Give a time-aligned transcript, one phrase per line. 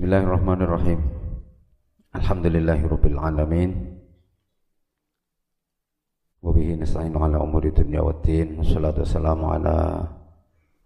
[0.00, 0.96] Bismillahirrahmanirrahim.
[2.16, 4.00] Alhamdulillahirabbil alamin.
[6.40, 8.56] Wa bihi nasta'inu ala umuri dunya waddin.
[8.64, 10.00] Wassalatu wassalamu ala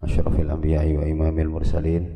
[0.03, 2.11] asyrafil anbiya'i wa imamil mursalin.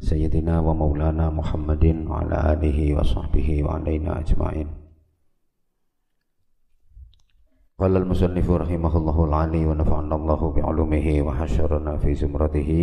[0.00, 4.72] Sayyidina wa maulana Muhammadin wa ala alihi wa sahbihi wa alaina ajma'in.
[7.76, 12.80] Al-musannifu rahimahullahu al-ali wa nafa'ana Allahu bi'ulumihi wa hasyarana fi zumratihi.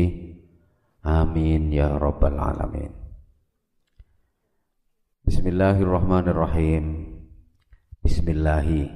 [1.02, 3.06] Amin ya rabbal alamin.
[5.27, 7.04] Bismillahirrahmanirrahim.
[7.99, 8.87] Bismillahi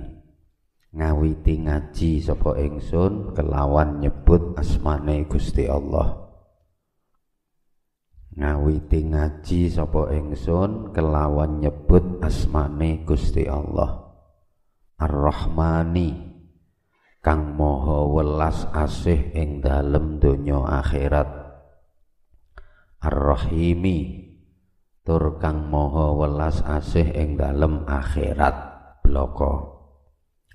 [0.96, 6.32] ngawiti ngaji sapa ingsun kelawan nyebut asmane Gusti Allah.
[8.32, 14.16] Ngawiti ngaji sapa ingsun kelawan nyebut asmane Gusti Allah.
[15.04, 16.16] Ar-Rahmani
[17.20, 21.28] kang maha welas asih ing dalem donya akhirat
[23.04, 24.31] Ar-Rahimi
[25.12, 28.56] tur kang maha welas asih ing dalem akhirat
[29.04, 29.84] bloko.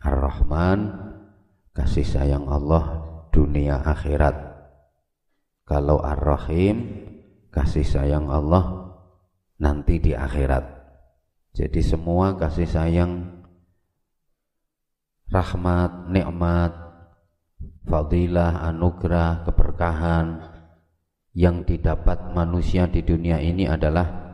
[0.01, 0.97] Ar-Rahman
[1.77, 3.05] kasih sayang Allah
[3.37, 4.33] dunia akhirat.
[5.69, 7.05] Kalau Ar-Rahim
[7.53, 8.97] kasih sayang Allah
[9.61, 10.65] nanti di akhirat.
[11.53, 13.45] Jadi semua kasih sayang
[15.29, 16.73] rahmat, nikmat,
[17.85, 20.49] fadilah, anugerah, keberkahan
[21.37, 24.26] yang didapat manusia di dunia ini adalah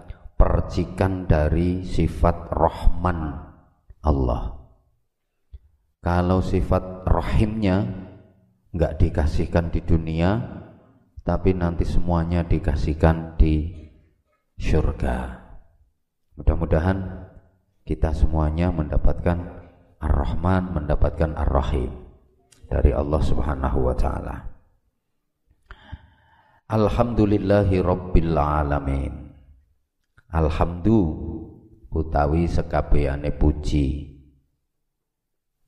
[0.42, 3.30] percikan dari sifat Rahman
[4.02, 4.58] Allah.
[6.02, 7.86] Kalau sifat rahimnya
[8.74, 10.42] nggak dikasihkan di dunia,
[11.22, 13.70] tapi nanti semuanya dikasihkan di
[14.58, 15.30] surga.
[16.34, 16.98] Mudah-mudahan
[17.86, 19.38] kita semuanya mendapatkan
[20.02, 21.94] Ar-Rahman, mendapatkan Ar-Rahim
[22.66, 24.36] dari Allah Subhanahu wa taala.
[26.66, 29.21] Alhamdulillahi Rabbil Alamin
[30.32, 30.98] Alhamdu
[31.92, 34.16] utawi sekabehane puji.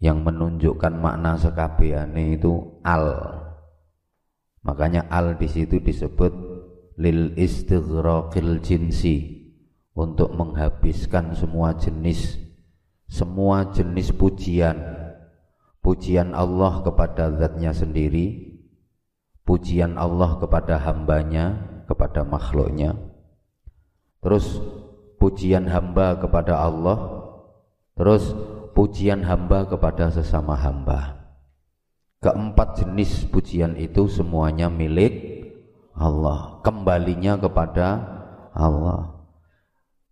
[0.01, 3.41] Yang menunjukkan makna sekabehane itu al.
[4.65, 6.33] Makanya al di situ disebut
[6.97, 9.45] lil istighraqil jinsi
[9.93, 12.41] untuk menghabiskan semua jenis
[13.05, 14.81] semua jenis pujian.
[15.85, 18.55] Pujian Allah kepada zatnya sendiri
[19.45, 22.97] pujian Allah kepada hambanya, kepada makhluknya.
[24.25, 24.57] Terus
[25.21, 26.97] pujian hamba kepada Allah,
[27.93, 28.33] terus
[28.73, 31.29] pujian hamba kepada sesama hamba.
[32.25, 35.45] Keempat jenis pujian itu semuanya milik
[35.93, 38.01] Allah, kembalinya kepada
[38.57, 39.29] Allah.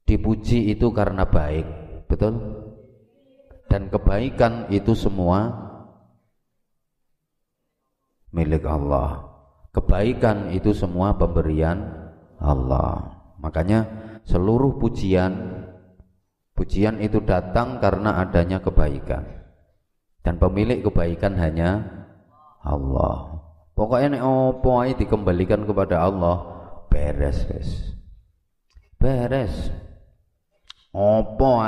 [0.05, 1.65] Dipuji itu karena baik,
[2.05, 2.37] betul?
[3.72, 5.49] Dan kebaikan itu semua
[8.28, 9.25] milik Allah.
[9.72, 11.81] Kebaikan itu semua pemberian
[12.37, 13.22] Allah.
[13.42, 13.91] Makanya
[14.22, 15.66] seluruh pujian
[16.54, 19.26] pujian itu datang karena adanya kebaikan.
[20.22, 21.82] Dan pemilik kebaikan hanya
[22.62, 23.42] Allah.
[23.75, 26.36] Pokoknya nek opo dikembalikan kepada Allah,
[26.86, 27.70] beres, guys.
[29.03, 29.74] Beres.
[30.94, 31.59] Opo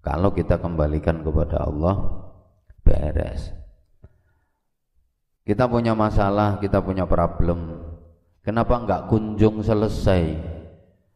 [0.00, 1.96] kalau kita kembalikan kepada Allah,
[2.86, 3.52] beres.
[5.44, 7.89] Kita punya masalah, kita punya problem.
[8.50, 10.34] Kenapa enggak kunjung selesai?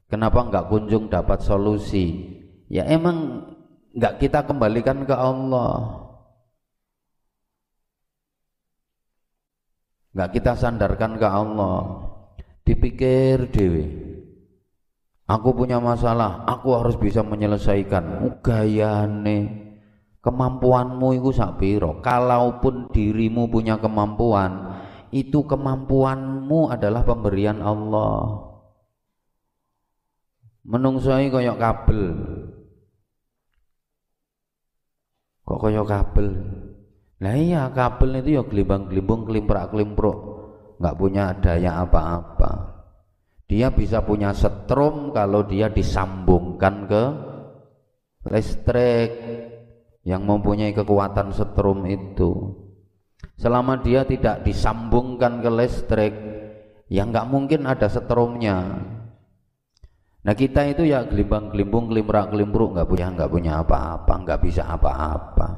[0.07, 2.31] Kenapa enggak kunjung dapat solusi?
[2.71, 3.43] Ya emang
[3.91, 5.99] enggak kita kembalikan ke Allah.
[10.15, 12.07] Enggak kita sandarkan ke Allah.
[12.63, 14.15] Dipikir dewi.
[15.27, 18.31] Aku punya masalah, aku harus bisa menyelesaikan.
[18.47, 19.39] Gayane
[20.23, 24.84] kemampuanmu itu sapiro kalaupun dirimu punya kemampuan
[25.15, 28.51] itu kemampuanmu adalah pemberian Allah.
[30.67, 32.03] Menungsoi koyok kabel.
[35.47, 36.29] Kok koyok kabel?
[37.23, 40.19] Nah iya kabel itu ya gelimbang-gelimbung kelimprak-kelimpruk
[40.83, 42.75] nggak punya daya apa-apa.
[43.47, 47.05] Dia bisa punya setrum kalau dia disambungkan ke
[48.35, 49.11] listrik
[50.03, 52.64] yang mempunyai kekuatan setrum itu
[53.35, 56.15] selama dia tidak disambungkan ke listrik
[56.87, 58.79] ya nggak mungkin ada setrumnya
[60.25, 64.63] nah kita itu ya gelimbang gelimbung gelimbrak gelimbruk nggak punya nggak punya apa-apa nggak bisa
[64.65, 65.49] apa-apa.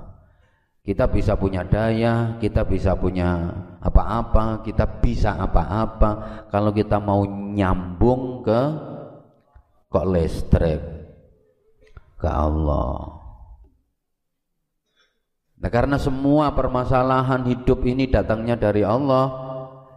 [0.87, 3.51] Kita bisa punya daya kita bisa punya
[3.83, 6.47] apa-apa kita bisa apa-apa.
[6.51, 8.61] Kalau kita mau nyambung ke
[9.91, 10.79] kok listrik?
[12.17, 13.26] Ke Allah
[15.67, 19.35] Nah karena semua permasalahan hidup ini datangnya dari Allah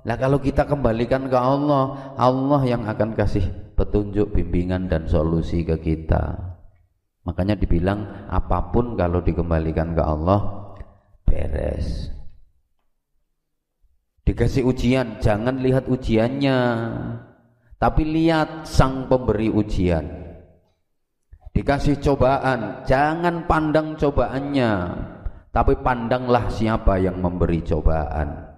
[0.01, 3.45] Nah kalau kita kembalikan ke Allah, Allah yang akan kasih
[3.77, 6.33] petunjuk, bimbingan dan solusi ke kita.
[7.21, 10.73] Makanya dibilang apa pun kalau dikembalikan ke Allah
[11.29, 12.09] beres.
[14.25, 16.57] Dikasih ujian, jangan lihat ujiannya,
[17.77, 20.09] tapi lihat sang pemberi ujian.
[21.53, 24.71] Dikasih cobaan, jangan pandang cobaannya,
[25.49, 28.49] tapi pandanglah siapa yang memberi cobaan.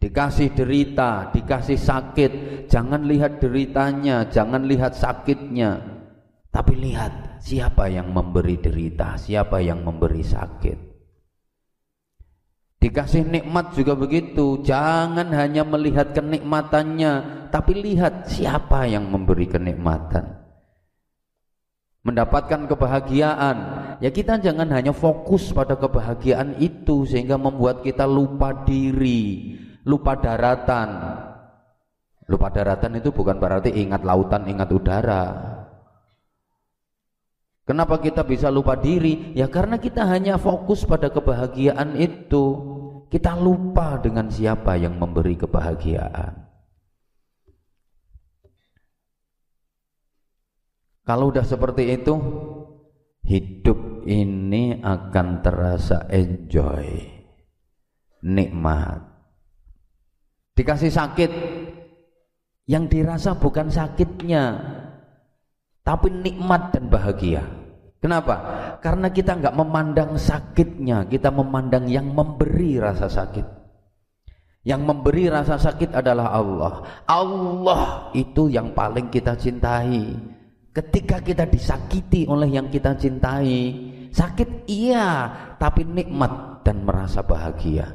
[0.00, 2.32] Dikasih derita, dikasih sakit,
[2.68, 5.80] jangan lihat deritanya, jangan lihat sakitnya,
[6.52, 10.78] tapi lihat siapa yang memberi derita, siapa yang memberi sakit.
[12.84, 20.43] Dikasih nikmat juga begitu, jangan hanya melihat kenikmatannya, tapi lihat siapa yang memberi kenikmatan.
[22.04, 23.56] Mendapatkan kebahagiaan,
[23.96, 29.56] ya kita jangan hanya fokus pada kebahagiaan itu sehingga membuat kita lupa diri,
[29.88, 30.90] lupa daratan.
[32.28, 35.24] Lupa daratan itu bukan berarti ingat lautan, ingat udara.
[37.64, 39.32] Kenapa kita bisa lupa diri?
[39.32, 42.44] Ya karena kita hanya fokus pada kebahagiaan itu.
[43.08, 46.43] Kita lupa dengan siapa yang memberi kebahagiaan.
[51.04, 52.16] Kalau udah seperti itu,
[53.28, 56.88] hidup ini akan terasa enjoy,
[58.24, 59.04] nikmat.
[60.56, 61.30] Dikasih sakit,
[62.64, 64.56] yang dirasa bukan sakitnya,
[65.84, 67.44] tapi nikmat dan bahagia.
[68.00, 68.36] Kenapa?
[68.80, 73.64] Karena kita nggak memandang sakitnya, kita memandang yang memberi rasa sakit.
[74.64, 77.04] Yang memberi rasa sakit adalah Allah.
[77.04, 80.33] Allah itu yang paling kita cintai.
[80.74, 83.70] Ketika kita disakiti oleh yang kita cintai,
[84.10, 87.94] sakit iya, tapi nikmat dan merasa bahagia.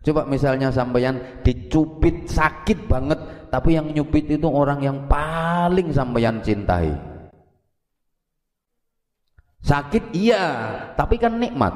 [0.00, 3.18] Coba misalnya sampeyan dicubit sakit banget,
[3.50, 6.94] tapi yang nyubit itu orang yang paling sampeyan cintai.
[9.66, 10.46] Sakit iya,
[10.94, 11.74] tapi kan nikmat.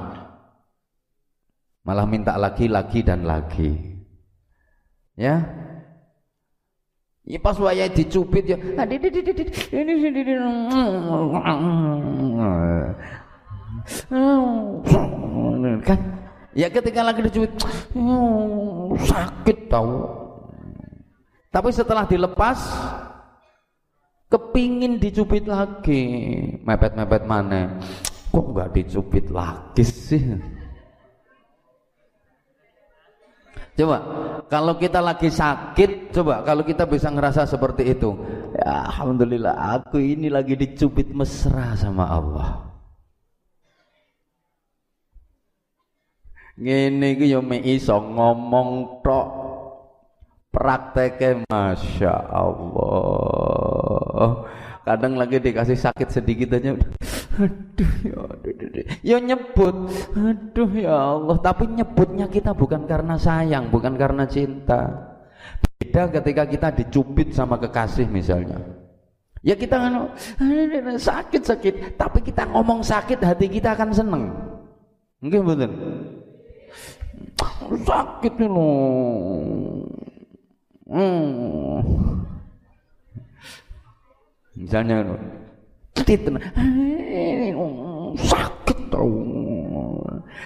[1.82, 3.74] Malah minta lagi, lagi dan lagi.
[5.18, 5.63] Ya.
[7.24, 8.60] Ya pas waya dicubit ya.
[15.84, 16.00] Kan
[16.54, 17.50] Ya ketika lagi dicubit
[19.08, 19.92] sakit tahu.
[21.50, 22.60] Tapi setelah dilepas
[24.30, 26.02] kepingin dicubit lagi,
[26.62, 27.78] mepet-mepet mana?
[28.30, 30.22] Kok nggak dicubit lagi sih?
[33.74, 33.98] Coba
[34.46, 38.14] kalau kita lagi sakit, coba kalau kita bisa ngerasa seperti itu.
[38.54, 42.74] Ya, Alhamdulillah aku ini lagi dicubit mesra sama Allah.
[46.54, 49.26] ngene iki ya mek iso ngomong tok
[50.54, 53.10] prakteke masya Allah
[54.84, 56.76] kadang lagi dikasih sakit sedikit aja
[57.34, 59.76] aduh ya aduh, ya nyebut
[60.14, 61.36] aduh ya Allah.
[61.40, 65.10] Tapi nyebutnya kita bukan karena sayang bukan karena cinta.
[65.80, 68.60] Beda ketika kita dicubit sama kekasih misalnya.
[69.44, 70.14] Ya kita kan
[70.96, 74.24] sakit sakit tapi kita ngomong sakit hati kita akan seneng.
[75.20, 75.72] Mungkin betul
[77.64, 78.46] sakit ini
[80.90, 82.33] hmm.
[84.54, 85.02] Misalnya
[85.94, 86.26] titit
[88.18, 89.14] sakit tau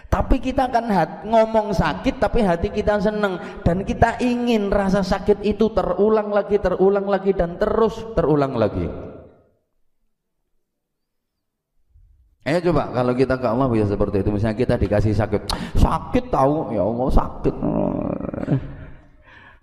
[0.08, 0.88] tapi kita kan
[1.24, 7.08] ngomong sakit tapi hati kita seneng dan kita ingin rasa sakit itu terulang lagi terulang
[7.08, 8.88] lagi dan terus terulang lagi
[12.48, 14.32] Ayo coba kalau kita ke Allah bisa seperti itu.
[14.32, 15.42] Misalnya kita dikasih sakit,
[15.76, 17.54] sakit tahu ya Allah sakit.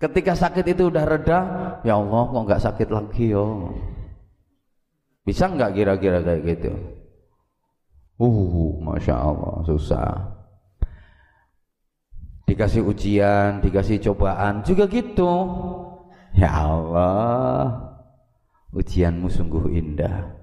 [0.06, 1.40] Ketika sakit itu udah reda,
[1.82, 3.74] ya Allah kok nggak sakit lagi yo.
[5.26, 6.72] Bisa nggak kira-kira kayak gitu?
[8.16, 10.14] Uh, masya Allah susah.
[12.46, 15.50] Dikasih ujian, dikasih cobaan juga gitu.
[16.38, 17.86] Ya Allah,
[18.76, 20.36] ujianmu sungguh indah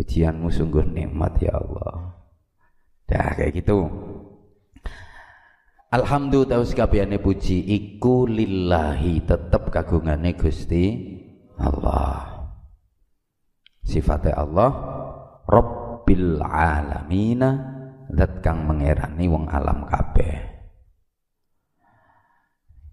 [0.00, 2.16] ujianmu sungguh nikmat ya Allah
[3.04, 3.86] dah kayak gitu
[5.94, 10.84] Alhamdulillah tahu puji iku lillahi tetep kagungane Gusti
[11.54, 12.33] Allah
[13.84, 14.70] sifatnya Allah
[15.44, 17.52] Rabbil alamina
[18.08, 20.34] zat kang mengerani wong alam kabeh.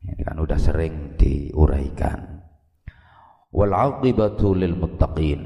[0.03, 2.43] Ini kan udah sering diuraikan.
[3.55, 5.39] Wal aqibatu lil muttaqin.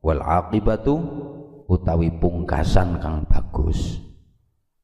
[0.00, 0.94] Wal aqibatu
[1.68, 4.00] utawi pungkasan kang bagus.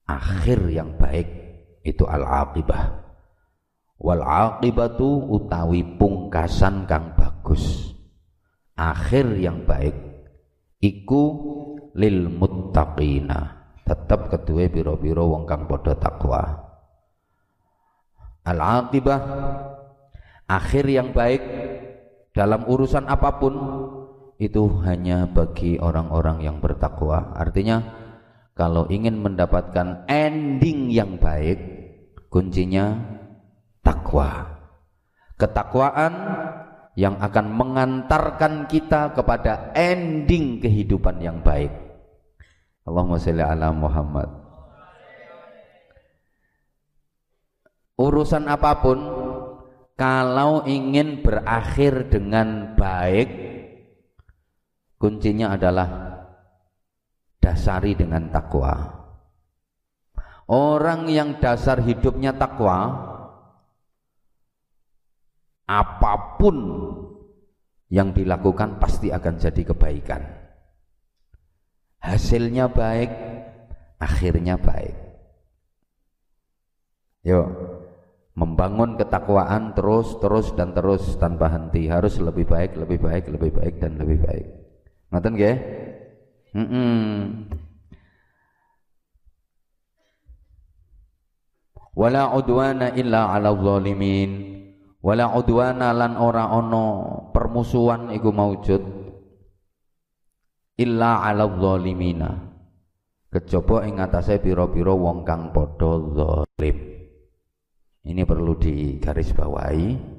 [0.04, 1.28] Akhir yang baik
[1.80, 2.92] itu al aqibah.
[4.04, 7.93] Wal aqibatu utawi pungkasan kang bagus
[8.74, 9.94] akhir yang baik.
[10.82, 11.22] Iku
[11.96, 13.64] lil muttaqina.
[13.84, 16.42] Tetap kedua biro-biro wong kang padha takwa.
[18.44, 19.20] Al aqibah.
[20.44, 21.40] Akhir yang baik
[22.36, 23.54] dalam urusan apa pun
[24.36, 27.32] itu hanya bagi orang-orang yang bertakwa.
[27.32, 27.80] Artinya
[28.52, 31.56] kalau ingin mendapatkan ending yang baik
[32.28, 32.98] kuncinya
[33.80, 34.58] takwa.
[35.40, 36.12] Ketakwaan
[36.94, 41.70] yang akan mengantarkan kita kepada ending kehidupan yang baik.
[42.86, 44.30] Allahumma sholli ala Muhammad.
[47.94, 48.98] Urusan apa pun
[49.94, 53.30] kalau ingin berakhir dengan baik
[54.98, 55.88] kuncinya adalah
[57.38, 59.04] dasari dengan takwa.
[60.44, 63.13] Orang yang dasar hidupnya takwa,
[65.64, 66.56] apa pun
[67.88, 70.22] yang dilakukan pasti akan jadi kebaikan.
[72.04, 73.10] Hasilnya baik,
[73.96, 74.92] akhirnya baik.
[77.24, 77.48] Yuk,
[78.36, 81.88] membangun ketakwaan terus, terus dan terus tanpa henti.
[81.88, 84.46] Harus lebih baik, lebih baik, lebih baik dan lebih baik.
[85.08, 85.56] Ngoten nggih?
[86.54, 87.14] Mm -mm.
[91.94, 94.53] Wala udwana illa 'ala zalimin
[95.04, 96.84] wala udwana lan ora ono
[97.28, 98.82] permusuhan iku maujud.
[100.80, 102.30] Illa ala zalimina
[103.30, 106.76] kejaba ing atase pira-pira wong kang padha zalim
[108.04, 110.16] ini perlu digarisbawahi.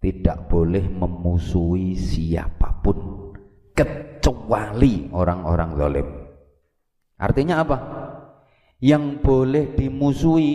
[0.00, 3.28] Tidak boleh memusuhi siapa pun
[3.76, 6.08] kecuali orang-orang zalim
[7.20, 7.76] artinya apa?
[8.80, 10.52] Yang boleh dimusuhi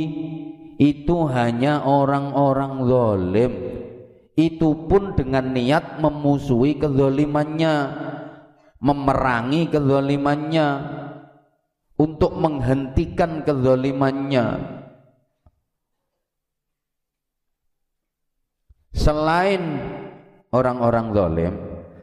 [0.77, 3.53] itu hanya orang-orang zalim.
[4.36, 7.75] Itu pun dengan niat memusuhi kezalimannya
[8.84, 10.67] memerangi kezalimannya
[11.96, 14.75] untuk menghentikan kezalimannya.
[18.91, 19.63] Selain
[20.51, 21.53] orang-orang zalim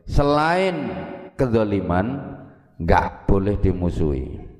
[0.05, 0.76] selain
[1.41, 2.21] kezaliman
[2.76, 4.51] nggak boleh dimusuhi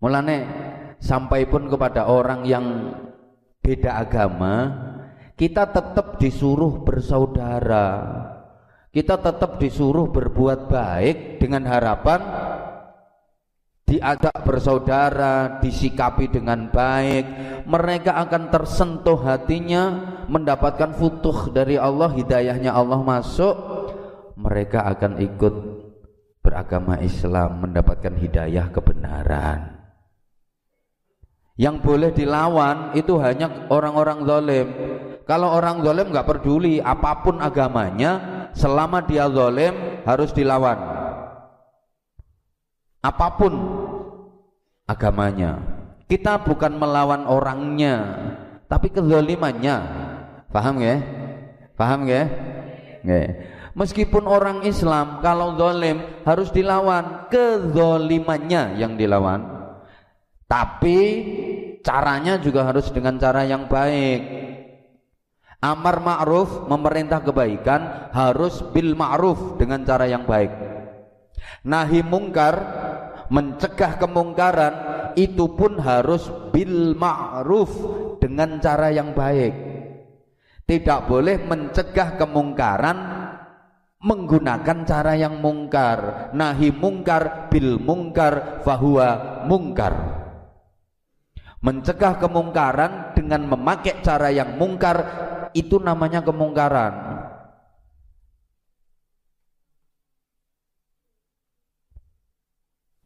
[0.00, 0.36] Mulane
[1.00, 2.92] sampai pun kepada orang yang
[3.60, 4.54] beda agama,
[5.34, 7.88] kita tetap disuruh bersaudara.
[8.92, 12.20] Kita tetap disuruh berbuat baik dengan harapan
[13.86, 17.24] diajak bersaudara, disikapi dengan baik,
[17.70, 19.94] mereka akan tersentuh hatinya,
[20.26, 23.54] mendapatkan futuh dari Allah, hidayahnya Allah masuk,
[24.34, 25.54] mereka akan ikut
[26.42, 29.75] beragama Islam, mendapatkan hidayah kebenaran.
[31.56, 34.66] Yang boleh dilawan itu hanya orang-orang zalim.
[35.24, 40.76] Kalau orang zalim nggak peduli apa pun agamanya, selama dia zalim harus dilawan.
[43.00, 43.52] Apa pun
[44.84, 45.56] agamanya.
[46.06, 48.04] Kita bukan melawan orangnya,
[48.68, 49.76] tapi kezalimannya.
[50.52, 50.96] Paham ya?
[51.74, 52.22] Paham ya?
[53.72, 59.55] Meskipun orang Islam kalau zalim harus dilawan, kezalimannya yang dilawan.
[60.46, 60.98] Tapi
[61.82, 64.46] caranya juga harus dengan cara yang baik.
[65.58, 70.54] Amar ma'ruf memerintah kebaikan harus bil ma'ruf dengan cara yang baik.
[71.66, 72.54] Nahi mungkar
[73.26, 74.74] mencegah kemungkaran
[75.18, 77.72] itu pun harus bil ma'ruf
[78.22, 79.54] dengan cara yang baik.
[80.62, 82.98] Tidak boleh mencegah kemungkaran
[83.98, 86.30] menggunakan cara yang mungkar.
[86.38, 90.25] Nahi mungkar bil mungkar fahuwa mungkar
[91.66, 95.02] mencegah kemungkaran dengan memakai cara yang mungkar
[95.50, 96.94] itu namanya kemungkaran.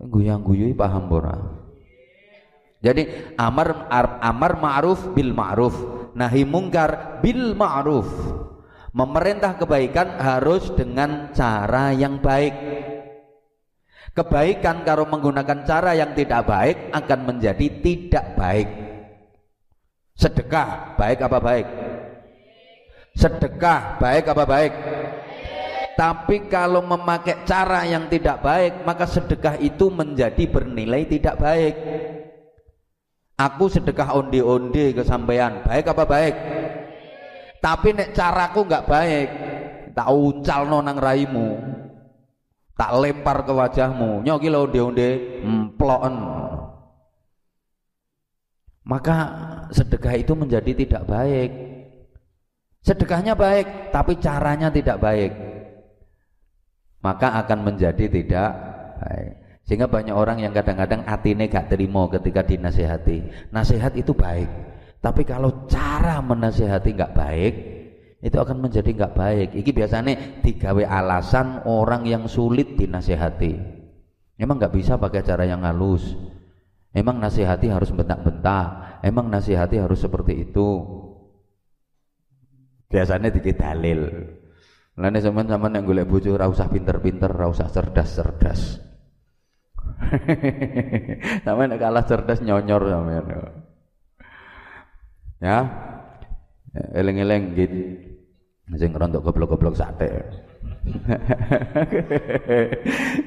[0.00, 1.36] Guyang guyui paham bora?
[2.80, 3.88] Jadi amar
[4.20, 5.76] amar ma'ruf bil ma'ruf.
[6.16, 8.08] Nahi mungkar bil ma'ruf.
[8.92, 12.52] Memerintah kebaikan harus dengan cara yang baik
[14.20, 18.68] Kebaikan kalau menggunakan cara yang tidak baik akan menjadi tidak baik.
[20.12, 21.66] Sedekah baik apa baik?
[23.16, 24.72] Sedekah baik apa baik?
[25.96, 31.74] Tapi kalau memakai cara yang tidak baik, maka sedekah itu menjadi bernilai tidak baik.
[33.40, 36.34] Aku sedekah onde-onde ke sampean, baik apa baik?
[37.56, 39.28] Tapi nek caraku nggak baik,
[39.96, 41.79] tak uncal nonang raimu,
[42.80, 46.16] tak lempar ke wajahmu nyoki lo onde-onde emploken
[48.90, 49.16] maka
[49.70, 51.50] sedekah itu menjadi tidak baik.
[52.82, 55.30] Sedekahnya baik, tapi caranya tidak baik.
[57.04, 58.50] Maka akan menjadi tidak
[58.98, 59.32] baik.
[59.68, 63.30] Sehingga banyak orang yang kadang-kadang atine gak terima ketika dinasehati.
[63.54, 64.50] Nasihat itu baik,
[64.98, 67.54] tapi kalau cara menasehati gak baik,
[68.20, 69.48] itu akan menjadi gak baik.
[69.56, 73.56] Iki biasanya digawe alasan orang yang sulit dinasehati.
[74.36, 76.12] Emang gak bisa pakai cara yang halus.
[76.92, 79.00] Emang nasihati harus bentak-bentak.
[79.00, 80.68] Emang nasihati harus seperti itu.
[82.92, 84.00] Biasanya dikit dalil.
[85.00, 88.82] Lainnya zaman-zaman yang golek bojo ora usah pinter-pinter, ora usah cerdas-cerdas.
[91.46, 93.24] sampean kalah cerdas nyonyor sampean.
[95.40, 95.58] Ya.
[96.70, 98.09] Eleng-eleng gitu.
[98.78, 100.10] Sing rontok goblok-goblok sate.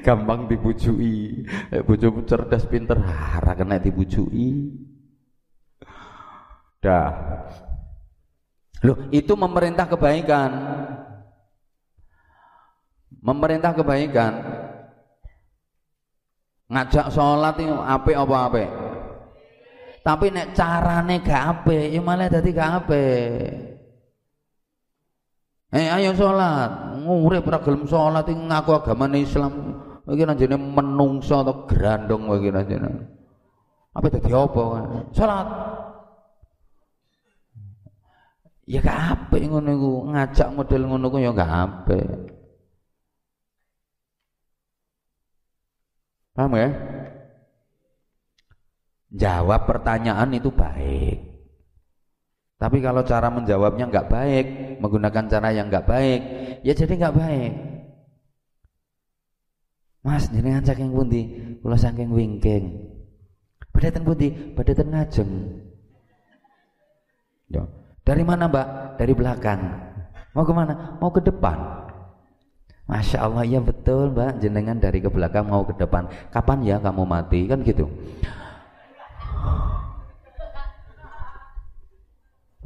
[0.05, 1.43] Gampang dibujui.
[1.83, 4.71] Bojomu cerdas pinter, ora kena dibujui.
[6.79, 7.11] Dah.
[8.83, 10.51] Loh, itu memerintah kebaikan.
[13.23, 14.33] Memerintah kebaikan
[16.73, 18.69] ngajak sholat itu apik apa apik
[20.03, 23.72] tapi nek carane gak apik ya malah dadi gak apik
[25.73, 27.01] eh ayo sholat.
[27.03, 29.53] Ngurip ora gelem sholat iki ngaku agama Islam.
[30.05, 32.91] Iki nanjene menungso atau grandong iki nanjene
[33.93, 34.63] apa dadi apa?
[35.13, 35.47] Sholat.
[38.63, 39.91] Ya gak apik ngono iku.
[40.09, 42.09] Ngajak model ngono ku ya gak apik.
[46.33, 46.69] Paham ya?
[49.13, 51.32] Jawab pertanyaan itu baik.
[52.57, 54.45] Tapi kalau cara menjawabnya nggak baik,
[54.79, 56.21] menggunakan cara yang nggak baik,
[56.63, 57.51] ya jadi nggak baik.
[60.03, 61.21] Mas, jenengan saking pundi?
[61.63, 62.91] Kula saking wingking.
[63.71, 64.31] Padatan pundi?
[64.51, 65.31] Padatan ngajeng.
[67.47, 67.63] Ya.
[68.03, 68.67] Dari mana, Mbak?
[68.99, 69.61] Dari belakang.
[70.35, 70.99] Mau ke mana?
[70.99, 71.83] Mau ke depan.
[72.83, 76.03] Masya Allah ya betul mbak jenengan dari ke belakang mau ke depan
[76.35, 77.87] kapan ya kamu mati kan gitu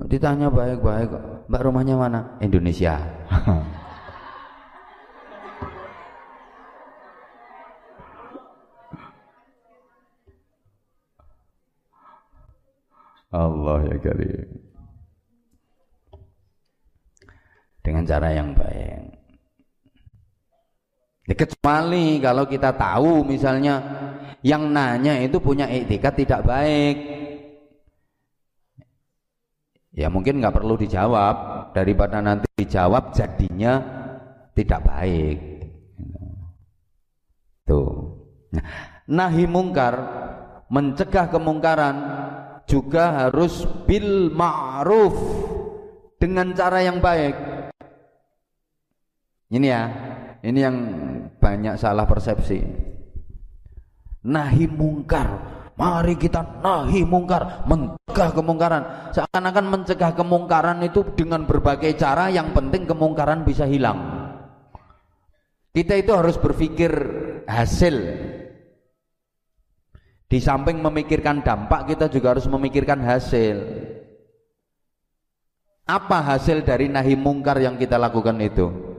[0.06, 1.10] ditanya baik-baik
[1.50, 2.38] mbak rumahnya mana?
[2.38, 3.02] Indonesia.
[13.28, 14.48] Allah ya karim.
[17.84, 19.16] Dengan cara yang baik.
[21.28, 23.84] Ya, kecuali kalau kita tahu misalnya
[24.44, 27.17] yang nanya itu punya etikat tidak baik.
[29.98, 31.36] Ya mungkin nggak perlu dijawab
[31.74, 33.82] daripada nanti dijawab jadinya
[34.54, 35.38] tidak baik.
[37.66, 38.14] Tuh.
[38.54, 38.66] Nah,
[39.10, 39.98] nahi mungkar
[40.70, 41.96] mencegah kemungkaran
[42.70, 45.18] juga harus bil ma'ruf
[46.22, 47.34] dengan cara yang baik.
[49.50, 49.84] Ini ya,
[50.46, 50.78] ini yang
[51.42, 52.62] banyak salah persepsi.
[54.30, 55.58] Nahi mungkar.
[55.74, 57.66] Mari kita nahi mungkar,
[58.18, 58.84] mencegah kemungkaran.
[59.14, 64.26] Seakan-akan mencegah kemungkaran itu dengan berbagai cara yang penting kemungkaran bisa hilang.
[65.70, 66.90] Kita itu harus berpikir
[67.46, 67.96] hasil.
[70.28, 73.62] Di samping memikirkan dampak, kita juga harus memikirkan hasil.
[75.88, 78.97] Apa hasil dari nahi mungkar yang kita lakukan itu?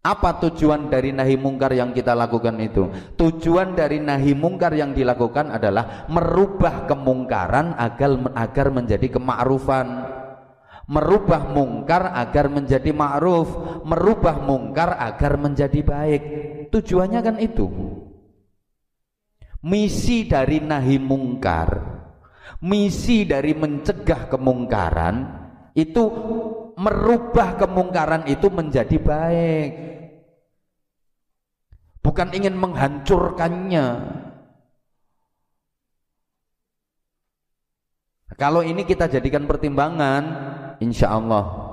[0.00, 2.88] Apa tujuan dari nahi mungkar yang kita lakukan itu?
[3.20, 10.08] Tujuan dari nahi mungkar yang dilakukan adalah merubah kemungkaran agar agar menjadi kemakrufan.
[10.88, 13.52] Merubah mungkar agar menjadi ma'ruf,
[13.84, 16.22] merubah mungkar agar menjadi baik.
[16.72, 17.68] Tujuannya kan itu.
[19.60, 21.68] Misi dari nahi mungkar,
[22.64, 25.39] misi dari mencegah kemungkaran
[25.74, 26.02] itu
[26.80, 29.70] merubah kemungkaran itu menjadi baik.
[32.00, 33.86] Bukan ingin menghancurkannya.
[38.40, 40.24] Kalau ini kita jadikan pertimbangan
[40.80, 41.70] insya Allah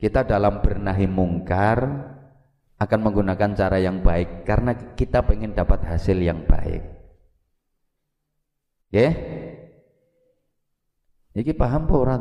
[0.00, 1.84] kita dalam bernahi mungkar
[2.80, 6.80] akan menggunakan cara yang baik karena kita ingin dapat hasil yang baik.
[8.90, 9.12] Ya yeah?
[11.36, 12.20] ini paham apa orang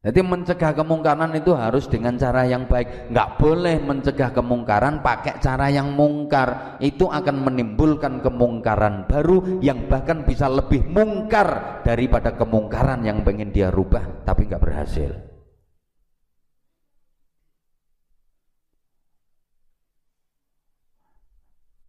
[0.00, 3.12] jadi mencegah kemungkaran itu harus dengan cara yang baik.
[3.12, 6.80] Nggak boleh mencegah kemungkaran pakai cara yang mungkar.
[6.80, 13.68] Itu akan menimbulkan kemungkaran baru yang bahkan bisa lebih mungkar daripada kemungkaran yang pengen dia
[13.68, 15.12] rubah tapi nggak berhasil.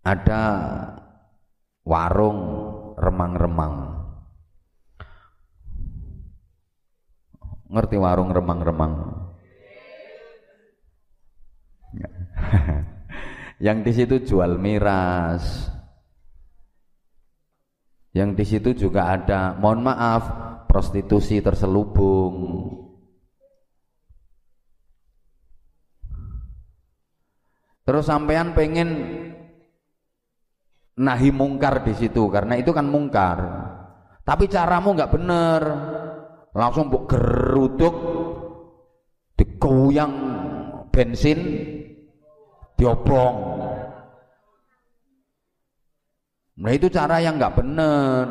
[0.03, 0.43] Ada
[1.87, 2.39] warung
[2.99, 4.00] remang-remang.
[7.71, 8.93] Ngerti warung remang-remang?
[11.95, 12.09] Ya.
[13.71, 15.71] Yang di situ jual miras.
[18.11, 20.23] Yang di situ juga ada, mohon maaf,
[20.67, 22.35] prostitusi terselubung.
[27.87, 28.89] Terus sampean pengen
[30.99, 33.39] nahi mungkar di situ karena itu kan mungkar.
[34.27, 35.61] Tapi caramu nggak bener.
[36.51, 37.95] Langsung buk geruduk
[39.39, 40.13] dikuyang
[40.91, 41.39] bensin
[42.75, 43.35] diobong.
[46.61, 48.25] Nah itu cara yang nggak bener.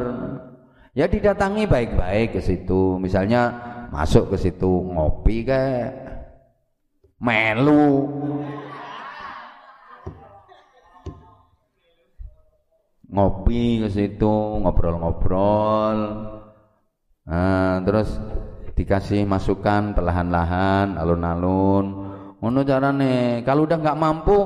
[0.93, 3.01] Ya didatangi baik-baik ke situ.
[3.01, 3.57] Misalnya
[3.91, 5.91] masuk ke situ ngopi kayak
[7.21, 8.07] melu
[13.11, 15.99] ngopi ke situ ngobrol-ngobrol
[17.31, 18.11] nah, terus
[18.81, 21.87] dikasih masukan perlahan-lahan alun-alun.
[22.41, 24.39] Ngono carane kalau udah nggak mampu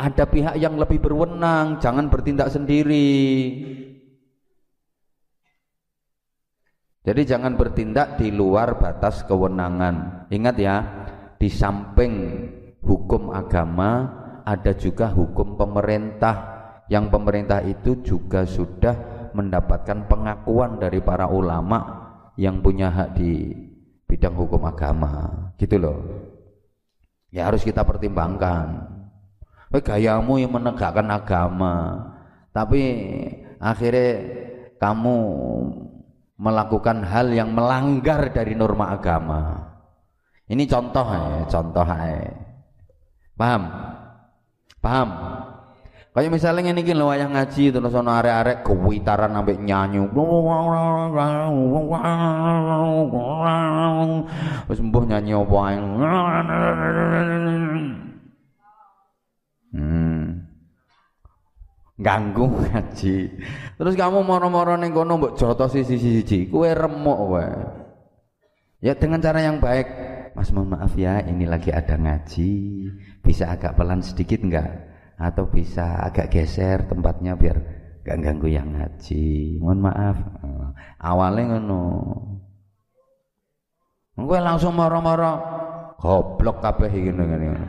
[0.00, 3.20] ada pihak yang lebih berwenang jangan bertindak sendiri.
[7.02, 10.26] Jadi jangan bertindak di luar batas kewenangan.
[10.32, 10.76] Ingat ya
[11.36, 12.14] di samping
[12.80, 14.08] hukum agama
[14.46, 16.48] ada juga hukum pemerintah.
[16.88, 22.01] Yang pemerintah itu juga sudah mendapatkan pengakuan dari para ulama
[22.36, 23.52] yang punya hak di
[24.08, 25.50] bidang hukum agama.
[25.56, 25.98] Gitu loh.
[27.32, 28.88] Ya harus kita pertimbangkan.
[29.72, 31.96] Gayamu yang menegakkan agama.
[32.52, 32.82] Tapi
[33.56, 34.08] akhirnya
[34.76, 35.16] kamu
[36.36, 39.72] melakukan hal yang melanggar dari norma agama.
[40.50, 42.28] Ini contoh ya contoh ya
[43.38, 43.62] paham?
[44.82, 45.08] Paham
[46.12, 49.96] Kayak misalnya ini gini wayang ngaji terus ono arek-arek kewitaran sampai nyanyi.
[54.68, 55.76] Wis mbuh nyanyi apa ae.
[59.72, 60.52] Hmm.
[61.96, 63.16] Ganggu ngaji.
[63.80, 67.56] Terus kamu moro-moro ning kono mbok sisi-sisi, kowe remuk wae.
[68.84, 70.12] Ya dengan cara yang baik.
[70.36, 72.52] Mas mohon maaf ya, ini lagi ada ngaji.
[73.24, 74.91] Bisa agak pelan sedikit enggak?
[75.22, 77.56] Atau bisa agak geser tempatnya biar
[78.02, 81.80] gak ganggu yang ngaji mohon maaf eh, awalnya ngono
[84.18, 85.36] gue langsung marah-marah
[86.02, 87.62] goblok kabeh iki ngene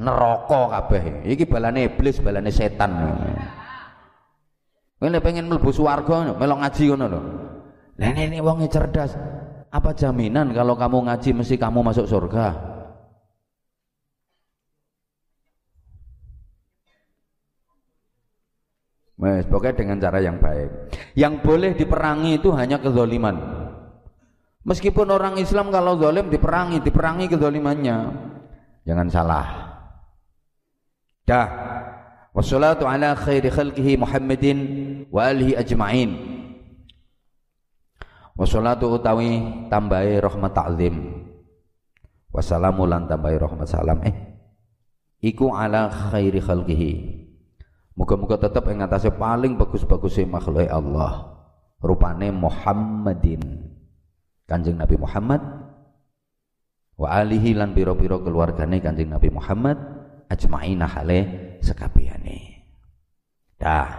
[0.00, 2.92] neraka kabeh iki balane iblis balane setan
[4.98, 7.20] Kowe pengen mlebu swarga melok ngaji ngono lho.
[8.02, 9.14] Lah ini wonge cerdas.
[9.70, 12.67] Apa jaminan kalau kamu ngaji mesti kamu masuk surga?
[19.18, 20.94] Mas, pokoknya dengan cara yang baik.
[21.18, 23.34] Yang boleh diperangi itu hanya kezoliman.
[24.62, 27.96] Meskipun orang Islam kalau zolim diperangi, diperangi kezolimannya.
[28.86, 29.46] Jangan salah.
[31.26, 31.48] Dah.
[32.30, 34.58] Wassalatu ala khairi khalqihi Muhammadin
[35.10, 36.10] wa alihi ajma'in.
[38.38, 40.94] Wassalatu utawi tambahi rahmat ta'zim.
[42.30, 43.98] Wassalamu lan tambahi rahmat salam.
[44.06, 44.14] Eh,
[45.26, 47.26] iku ala khairi khalqihi
[47.98, 51.34] Muka-muka tetap yang atasnya paling bagus-bagusnya makhluk Allah.
[51.82, 53.74] Rupane Muhammadin.
[54.46, 55.42] Kanjeng Nabi Muhammad
[56.98, 59.76] wa alihi lan piro-piro keluargane Kanjeng Nabi Muhammad
[60.30, 61.20] ajmaina hale
[61.60, 62.64] sekabehane.
[63.58, 63.90] Dah.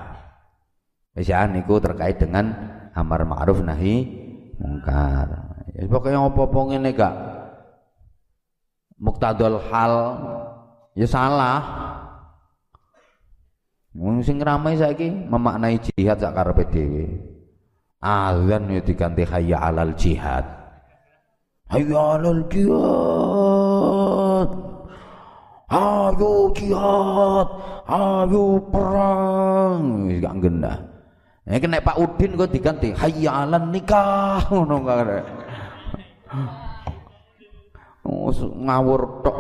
[1.14, 2.56] Wis ya, niku terkait dengan
[2.96, 4.08] amar ma'ruf nahi
[4.58, 5.28] mungkar.
[5.76, 7.16] Ya pokoknya apa-apa ngene gak
[9.00, 9.94] muktadul hal
[10.96, 11.60] ya salah
[14.00, 17.20] Wong sing ramai saiki memaknai jihad sak karepe dhewe.
[18.00, 20.48] Azan yo diganti hayya alal jihad.
[21.68, 24.50] Hayya alal jihad.
[25.70, 27.48] Ayo jihad,
[27.92, 30.08] ayo perang.
[30.18, 30.78] Gak gendah.
[31.44, 35.20] Nek nek Pak Udin kok diganti hayya alal nikah ngono kare.
[38.64, 39.40] Ngawur tok.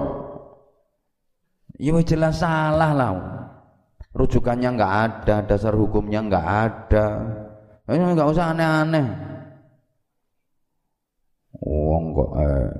[1.79, 3.15] Ya jelas salah lah
[4.19, 7.07] rujukannya nggak ada, dasar hukumnya nggak ada.
[7.87, 9.07] Ini nggak usah aneh-aneh.
[11.63, 12.71] Wong kok eh.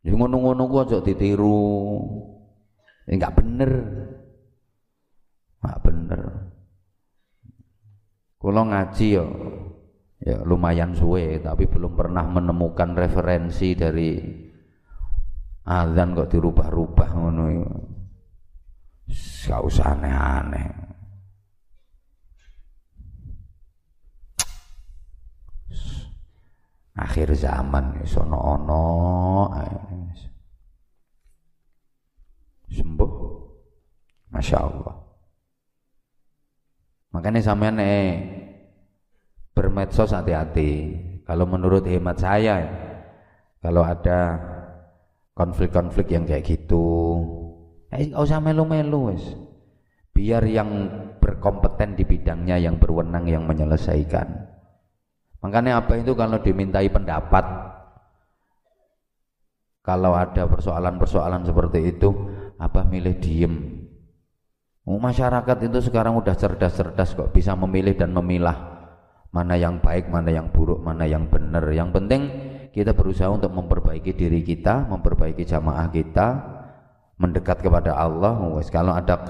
[0.00, 2.00] Jadi ngono-ngono gua aja ditiru.
[3.10, 3.70] Ya nggak bener.
[5.60, 6.20] Nggak bener.
[8.40, 9.24] Kalau ngaji ya
[10.20, 14.20] ya lumayan suwe tapi belum pernah menemukan referensi dari
[15.68, 17.44] azan kok dirubah-rubah ngono.
[19.10, 20.68] Gak usah aneh-aneh.
[27.00, 28.86] Akhir zaman sono ono
[32.70, 33.12] sembuh.
[34.30, 34.96] Masya Allah.
[37.10, 38.10] Makanya sampean eh
[39.50, 40.94] bermedsos hati-hati.
[41.26, 42.62] Kalau menurut hemat saya,
[43.58, 44.38] kalau ada
[45.34, 46.86] konflik-konflik yang kayak gitu,
[47.90, 49.24] eh usah melu-melu wes.
[50.14, 50.68] Biar yang
[51.18, 54.26] berkompeten di bidangnya yang berwenang yang menyelesaikan.
[55.40, 57.44] Makanya apa itu kalau dimintai pendapat?
[59.80, 62.12] Kalau ada persoalan-persoalan seperti itu
[62.60, 63.54] apa milih diem.
[64.84, 68.56] Oh, masyarakat itu sekarang udah cerdas-cerdas kok bisa memilih dan memilah.
[69.30, 71.64] Mana yang baik, mana yang buruk, mana yang benar.
[71.70, 72.22] Yang penting
[72.74, 76.28] kita berusaha untuk memperbaiki diri kita, memperbaiki jamaah kita,
[77.20, 78.40] mendekat kepada Allah.
[78.72, 79.20] Kalau ada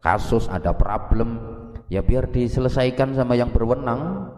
[0.00, 1.36] kasus, ada problem,
[1.92, 4.32] ya biar diselesaikan sama yang berwenang,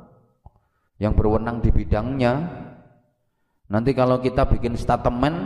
[0.99, 2.35] yang berwenang di bidangnya.
[3.71, 5.39] Nanti kalau kita bikin statement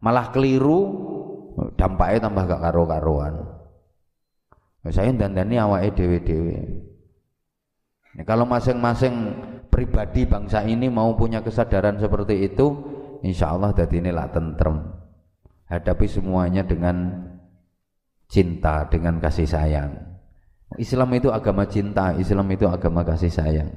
[0.00, 0.80] malah keliru,
[1.76, 3.34] dampaknya tambah gak karo-karuan.
[4.92, 6.60] Saya dandani awake dewe-dewe.
[8.20, 9.32] Nah, kalau masing-masing
[9.72, 12.68] pribadi bangsa ini mau punya kesadaran seperti itu,
[13.24, 14.84] insya Allah jadi inilah tentrem.
[15.68, 17.24] Hadapi semuanya dengan
[18.28, 19.90] cinta, dengan kasih sayang.
[20.76, 23.70] Islam itu agama cinta, Islam itu agama kasih sayang.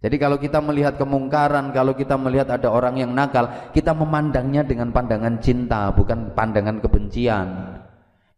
[0.00, 4.88] Jadi kalau kita melihat kemungkaran, kalau kita melihat ada orang yang nakal, kita memandangnya dengan
[4.96, 7.48] pandangan cinta, bukan pandangan kebencian.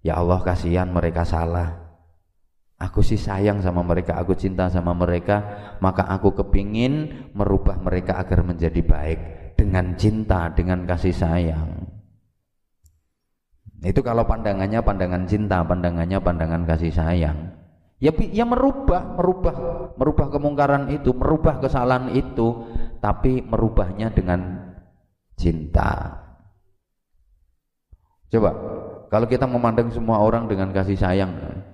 [0.03, 1.79] Ya Allah kasihan mereka salah.
[2.83, 5.39] Aku sih sayang sama mereka, aku cinta sama mereka,
[5.79, 9.21] maka aku kepingin merubah mereka agar menjadi baik
[9.55, 11.82] dengan cinta, dengan kasih sayang.
[13.83, 17.51] Itu kalau pandangannya pandangan cinta, pandangannya pandangan kasih sayang.
[17.99, 19.55] Ya, ya merubah, merubah,
[19.99, 22.67] merubah kemungkaran itu, merubah kesalahan itu,
[23.03, 24.71] tapi merubahnya dengan
[25.35, 26.19] cinta.
[28.31, 28.51] Coba,
[29.11, 31.31] kalau kita memandang semua orang dengan kasih sayang,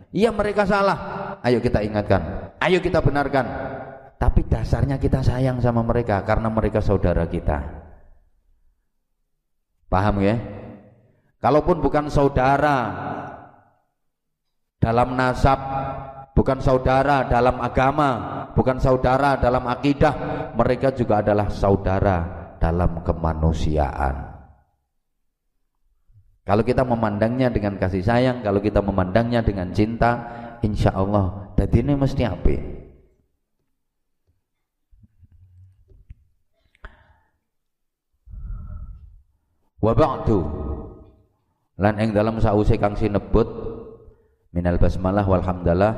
[0.09, 0.99] Iya mereka salah.
[1.45, 2.53] Ayo kita ingatkan.
[2.59, 3.47] Ayo kita benarkan.
[4.19, 7.63] Tapi dasarnya kita sayang sama mereka karena mereka saudara kita.
[9.87, 10.37] Paham ya?
[11.39, 12.77] Kalaupun bukan saudara
[14.83, 15.59] dalam nasab,
[16.35, 18.11] bukan saudara dalam agama,
[18.59, 20.15] bukan saudara dalam akidah,
[20.59, 22.19] mereka juga adalah saudara
[22.59, 24.35] dalam kemanusiaan.
[26.43, 30.27] Kalau kita memandangnya dengan kasih sayang, kalau kita memandangnya dengan cinta,
[30.67, 32.57] insya Allah tadi ini mesti apa?
[39.79, 40.68] Wa ba'du
[41.79, 43.47] lan ing dalam sause kang sinebut
[44.51, 45.93] minal basmalah walhamdalah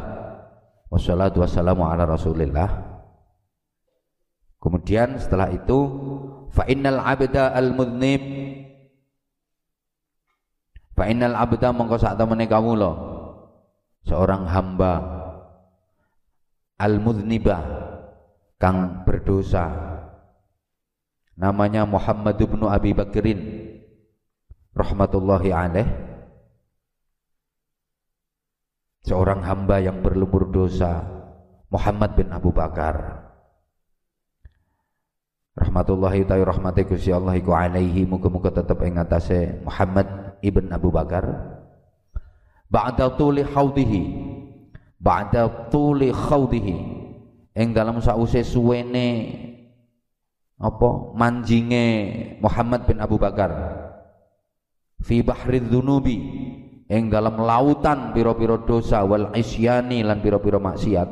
[0.93, 2.69] wassalatu wassalamu ala rasulillah.
[4.61, 5.79] Kemudian setelah itu
[6.53, 8.21] fa innal abda al mudnib.
[10.93, 12.93] Fa innal abda mongko sak temene kawula
[14.05, 14.93] seorang hamba
[16.77, 17.57] al mudniba
[18.61, 19.97] kang berdosa.
[21.41, 23.41] Namanya Muhammad bin Abi Bakrin
[24.81, 25.89] rahmatullahi alaih.
[29.05, 31.05] Seorang hamba yang berlumur dosa
[31.69, 33.29] Muhammad bin Abu Bakar.
[35.57, 38.09] Rahmatullahi ta'ala rahmati Gusti Allah iku alaihi.
[38.09, 41.27] Muga-muga tetep ing atase Muhammad ibn Abu Bakar.
[42.71, 44.03] Ba'da tuli khawdihi
[45.01, 46.77] ba'da tuli khawdihi
[47.57, 49.09] yang dalam sause suwene
[50.61, 51.89] apa manjinge
[52.45, 53.51] Muhammad bin Abu Bakar
[55.01, 56.19] fi bahri dzunubi
[56.91, 61.09] yang dalam lautan piro-piro dosa wal isyani lan piro-piro maksiat.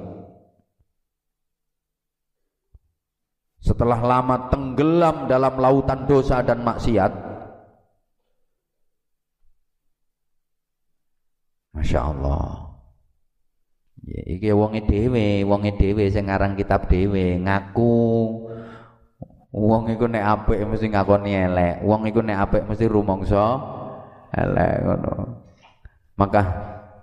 [3.59, 7.29] Setelah lama tenggelam dalam lautan dosa dan maksiat
[11.79, 12.75] Masya Allah.
[14.03, 17.95] Ya, iki wonge dhewe, wonge dhewe sing ngarang kitab dhewe ngaku.
[19.55, 23.78] Wong iku nek apik mesti ngakoni elek, wong iku nek apik mesti rumangsa
[24.35, 24.77] elek.
[26.19, 26.43] Maka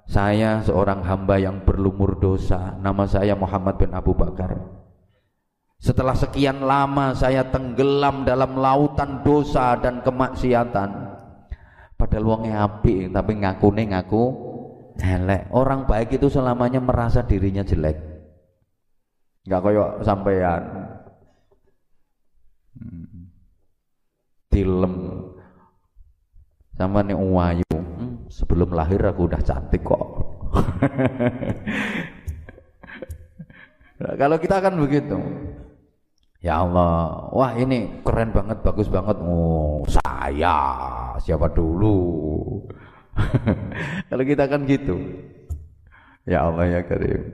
[0.05, 4.53] saya seorang hamba yang berlumur dosa, nama saya Muhammad bin Abu Bakar.
[5.81, 10.89] Setelah sekian lama saya tenggelam dalam lautan dosa dan kemaksiatan.
[11.95, 14.23] Padahal wonge apik tapi ngakune ngaku
[14.99, 15.51] elek.
[15.51, 17.97] Orang baik itu selamanya merasa dirinya jelek.
[19.45, 20.63] Enggak koyok sampean.
[22.75, 23.29] Hmm.
[24.51, 24.93] Dilem
[26.75, 27.63] sama nih wayu.
[27.75, 30.03] Hmm, sebelum lahir aku udah cantik kok.
[33.99, 35.17] nah, kalau kita kan begitu.
[36.45, 39.17] Ya Allah, wah ini keren banget, bagus banget.
[39.17, 40.61] Oh, saya
[41.17, 41.97] siapa dulu?
[44.13, 44.93] Kalau kita kan gitu.
[46.29, 47.33] Ya Allah ya Karim.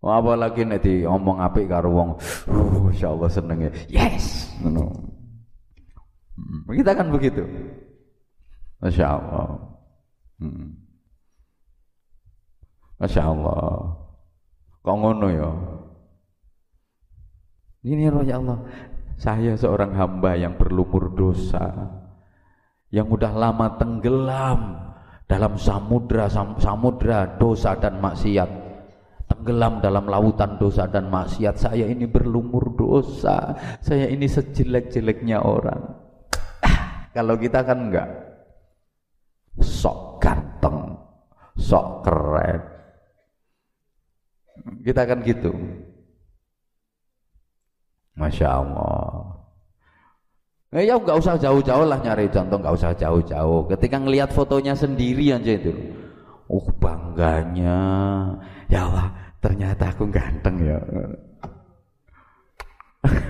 [0.00, 2.10] Wah, apalagi nek omong apik karo wong,
[2.48, 3.72] uh, Allah seneng ya.
[3.88, 4.48] Yes.
[4.64, 4.88] No.
[6.40, 7.44] Hmm, kita kan begitu.
[8.84, 9.48] Masya Allah.
[10.44, 10.76] Hmm.
[13.00, 13.96] Masya Allah.
[14.84, 15.50] Kok ngono ya?
[17.84, 18.64] Ini roh ya Allah,
[19.20, 21.68] saya seorang hamba yang berlumur dosa,
[22.88, 24.60] yang udah lama tenggelam
[25.28, 28.48] dalam samudra samudra dosa dan maksiat,
[29.28, 31.60] tenggelam dalam lautan dosa dan maksiat.
[31.60, 33.52] Saya ini berlumur dosa,
[33.84, 35.84] saya ini sejelek-jeleknya orang.
[37.12, 38.33] Kalau kita kan enggak,
[39.62, 40.98] sok ganteng,
[41.58, 42.60] sok keren.
[44.86, 45.50] Kita kan gitu.
[48.14, 49.34] Masya Allah.
[50.74, 53.70] Nah, ya nggak usah jauh-jauh lah nyari contoh, nggak usah jauh-jauh.
[53.70, 55.70] Ketika ngelihat fotonya sendiri aja itu,
[56.50, 57.78] uh bangganya,
[58.66, 59.06] ya Allah
[59.38, 60.78] ternyata aku ganteng ya.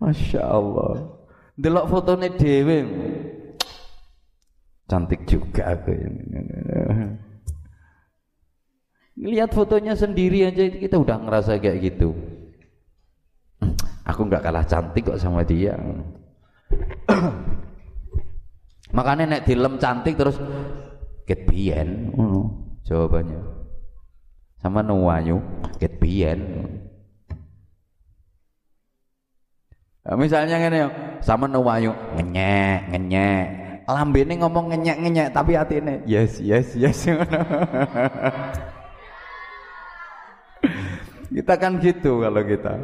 [0.00, 1.12] Masya Allah.
[1.60, 2.88] Delok fotonya dewe,
[4.88, 5.92] cantik juga aku.
[9.22, 12.16] Lihat fotonya sendiri aja kita udah ngerasa kayak gitu.
[14.08, 15.76] Aku nggak kalah cantik kok sama dia.
[18.96, 20.36] Makanya nek dilem cantik terus
[21.24, 22.12] ket biyen
[22.84, 23.40] jawabannya.
[24.62, 25.42] Sama nuwayu
[25.82, 26.38] ket biyen
[30.06, 30.80] nah, misalnya ngene
[31.18, 33.46] sama nuwayu ngenyek ngenyek
[33.88, 37.06] lambene ngomong ngenyek ngenyek tapi ini yes yes yes
[41.34, 42.74] kita kan gitu kalau kita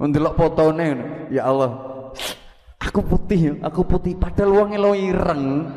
[0.00, 0.88] Mendelok fotone
[1.28, 1.76] ya Allah.
[2.80, 5.68] Aku putih, aku putih padahal wong lo ireng.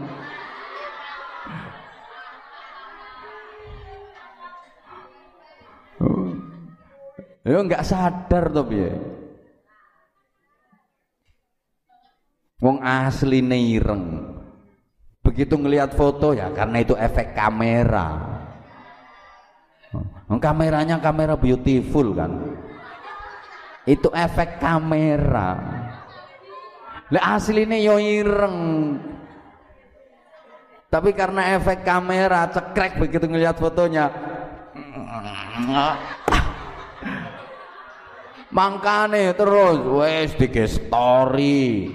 [7.43, 8.91] Ya enggak sadar to piye.
[12.63, 14.31] Wong asli ireng.
[15.19, 18.39] Begitu ngelihat foto ya karena itu efek kamera.
[20.39, 22.31] Kameranya kamera beautiful kan.
[23.83, 25.59] Itu efek kamera.
[27.11, 28.57] Lah aslinya yo ireng.
[30.87, 34.07] Tapi karena efek kamera cekrek begitu ngelihat fotonya.
[38.53, 41.89] Mangkane terus wes di story,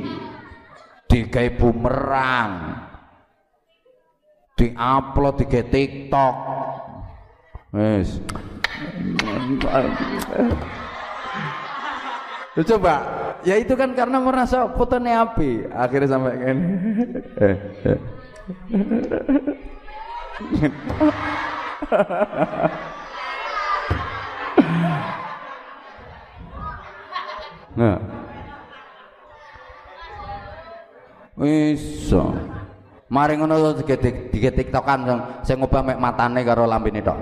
[1.07, 1.21] di
[1.55, 2.75] bumerang,
[4.59, 6.37] di upload di TikTok,
[7.71, 8.19] Wes.
[12.59, 12.95] Coba,
[13.47, 16.67] ya itu kan karena merasa fotonya api, akhirnya sampai ini.
[27.79, 27.99] Nah.
[31.39, 32.11] Wis.
[33.09, 33.95] Mari ngono dige
[34.35, 37.19] dige TikTokan sing sing ngubah mek matane karo lambene tok.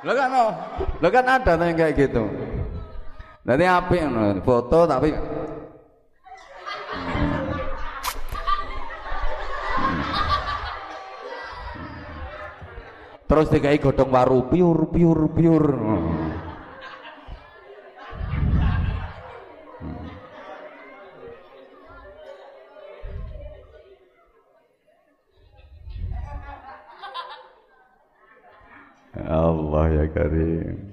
[0.00, 0.32] Lo kan,
[1.00, 2.24] lo kan ada yang kayak gitu.
[3.44, 3.96] Nanti api
[4.44, 5.12] foto tapi
[13.30, 15.62] terus dikai godong waru piur piur piur.
[29.30, 30.90] Allah ya Karim.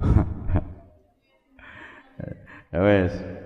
[2.72, 3.43] ya wes.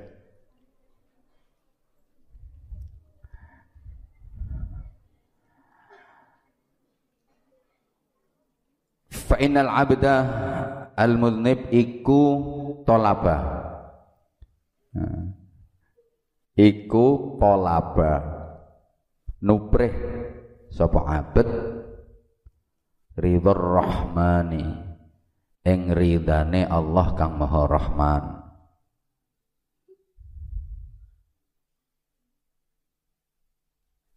[9.28, 10.14] Fa innal abda
[10.96, 12.22] al-mudnib iku
[12.88, 13.36] tolaba.
[14.96, 15.36] Nah.
[16.56, 18.24] Iku polaba.
[19.44, 19.94] Nuprih
[20.72, 21.46] sapa abet?
[23.20, 24.66] Ridhor rahmani.
[25.68, 28.38] Ing ridane Allah kang maha rahman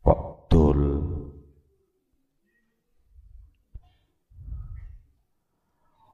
[0.02, 0.82] kok dul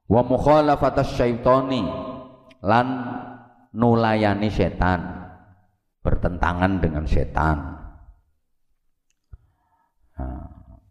[0.08, 1.84] wa mukhalafatas syaitani
[2.64, 2.88] lan
[3.76, 5.28] nulayani setan
[6.02, 7.58] bertentangan dengan setan.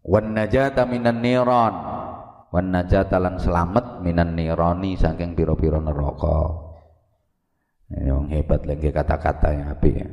[0.07, 1.75] Wan najata minan niran
[2.55, 6.63] wan najata lan selamat minan nirani saking pira-pira neraka.
[7.91, 10.11] Yang hebat lagi kata-kata yang apik ya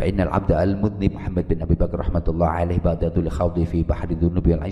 [0.00, 4.16] fa innal abda al mudnib Muhammad bin Abi Bakar rahmatullah alaihi ba'datul khawdi fi bahri
[4.16, 4.64] dhunubi al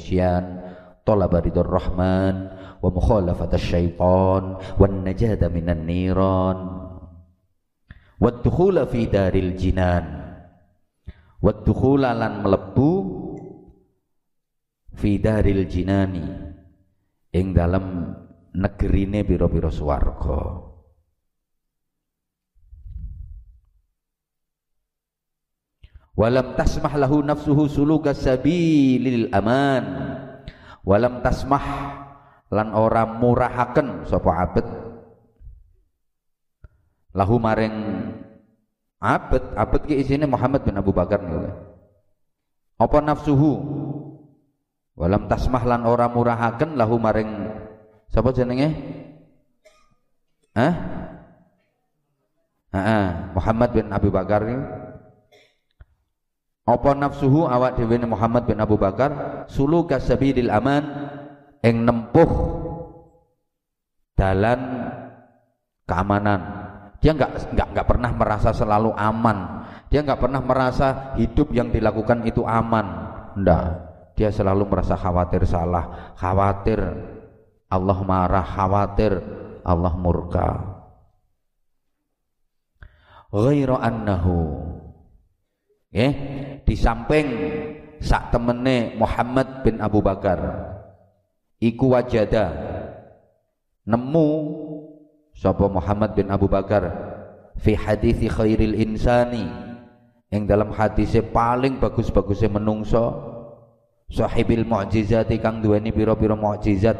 [1.08, 2.52] talaba ridar rahman
[2.84, 6.58] wa mukhalafat syaitan wan najata minan niran
[8.20, 10.04] wa dukhula fi daril jinan
[11.40, 12.92] wa dukhula lan melebu
[14.92, 16.26] fi daril jinani
[17.32, 18.14] ing dalam
[18.58, 20.66] negerine pira-pira swarga.
[26.18, 30.17] Walam tasmah lahu nafsuhu suluka sabilil aman
[30.88, 31.64] walam tasmah
[32.48, 34.64] lan ora murahaken sapa abet
[37.12, 37.76] lahu maring
[38.96, 41.44] abet abet ki isine Muhammad bin Abu Bakar niku.
[42.78, 43.52] Apa nafsuhu?
[44.98, 47.52] Walam tasmah lan ora murahaken lahu maring
[48.08, 48.72] sapa jenenge?
[50.56, 50.74] Hah?
[52.74, 54.58] Ah, Muhammad bin Abu Bakar ini
[56.68, 57.48] apa nafsuhu?
[57.48, 59.44] Awak dhewe Muhammad bin Abu Bakar.
[59.48, 60.84] Sulu kasabilil aman.
[61.64, 62.28] Ing nempuh
[64.12, 64.92] dalan
[65.88, 66.40] keamanan.
[67.00, 69.64] Dia nggak nggak nggak pernah merasa selalu aman.
[69.88, 72.86] Dia nggak pernah merasa hidup yang dilakukan itu aman.
[73.40, 73.64] Ndak.
[74.12, 76.12] Dia selalu merasa khawatir salah.
[76.20, 76.84] Khawatir.
[77.72, 78.44] Allah marah.
[78.44, 79.12] Khawatir.
[79.64, 80.48] Allah murka.
[83.32, 84.67] Ghairu annahu
[85.88, 86.08] ya
[86.62, 87.26] di samping
[87.98, 90.38] sak temene Muhammad bin Abu Bakar
[91.58, 92.52] iku wajada
[93.88, 94.28] nemu
[95.32, 96.92] sapa Muhammad bin Abu Bakar
[97.58, 99.48] fi hadis khairil insani
[100.28, 103.16] yang dalam hadisnya paling bagus-bagusnya menungso
[104.12, 106.96] sahibil mu'jizati kang duweni pira-pira mukjizat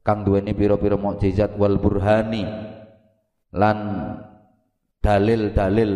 [0.00, 2.44] kang duweni pira-pira mukjizat wal burhani
[3.52, 3.78] lan
[5.04, 5.92] dalil-dalil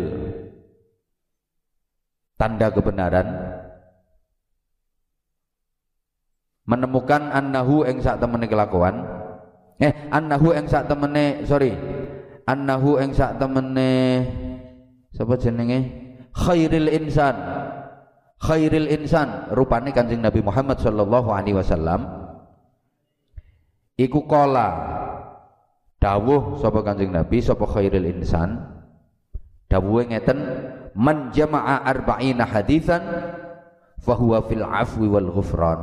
[2.35, 3.27] tanda kebenaran.
[6.65, 9.05] Menemukan annahu ing sak temene kelakuan.
[9.77, 11.75] Eh annahu ing sak temene sorry.
[12.45, 14.25] Annahu ing sak temene
[15.13, 15.79] sapa jenenge?
[16.33, 17.37] Khairil insan.
[18.41, 19.53] Khairil insan.
[19.53, 22.25] Rupane Kanjeng Nabi Muhammad sallallahu alaihi wasallam
[23.95, 24.69] iku kola
[26.03, 28.59] dawuh sapa Kanjeng Nabi sapa khairil insan
[29.69, 30.39] dawuhe ngeten
[30.95, 33.03] man jama'a arba'ina hadithan
[33.99, 35.81] fahuwa fil afwi wal ghufran.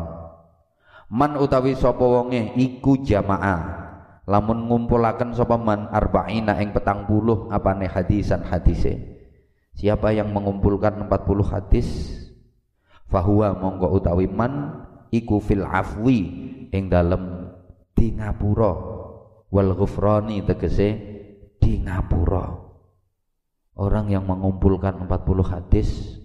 [1.12, 3.84] Man utawi sapa wonge iku jamaah
[4.24, 9.20] lamun ngumpulaken sapa man arba'ina ing petang puluh apane hadisan hadise?
[9.72, 11.88] Siapa yang mengumpulkan 40 hadis?
[13.08, 16.18] Fahuwa monggo utawi man iku fil afwi
[16.72, 17.52] ing dalem
[17.92, 18.72] di ngapura.
[19.52, 20.88] Wal ghufrani tegese
[21.60, 22.71] di ngapura
[23.72, 26.20] Orang yang mengumpulkan 40 hadis,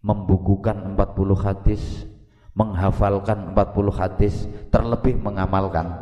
[0.00, 2.08] membukukan 40 hadis,
[2.56, 6.00] menghafalkan 40 hadis, terlebih mengamalkan,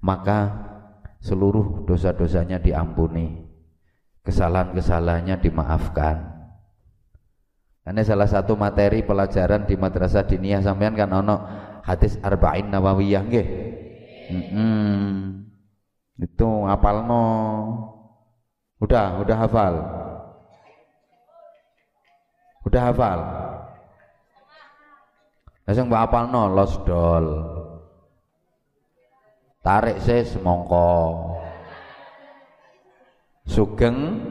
[0.00, 0.48] maka
[1.20, 3.44] seluruh dosa-dosanya diampuni,
[4.24, 6.16] kesalahan-kesalahannya dimaafkan.
[7.84, 11.36] Ini salah satu materi pelajaran di madrasah diniyah sampean kan ono
[11.84, 13.48] hadis arba'in nawawiyah nggih.
[14.30, 15.10] Mm -hmm.
[16.22, 17.24] Itu apalno
[18.80, 19.74] Udah, udah hafal.
[22.64, 23.20] Udah hafal.
[25.68, 27.26] Langsung mbak hafal no, los dol.
[29.60, 30.88] Tarik se semongko.
[33.44, 34.24] Sugeng.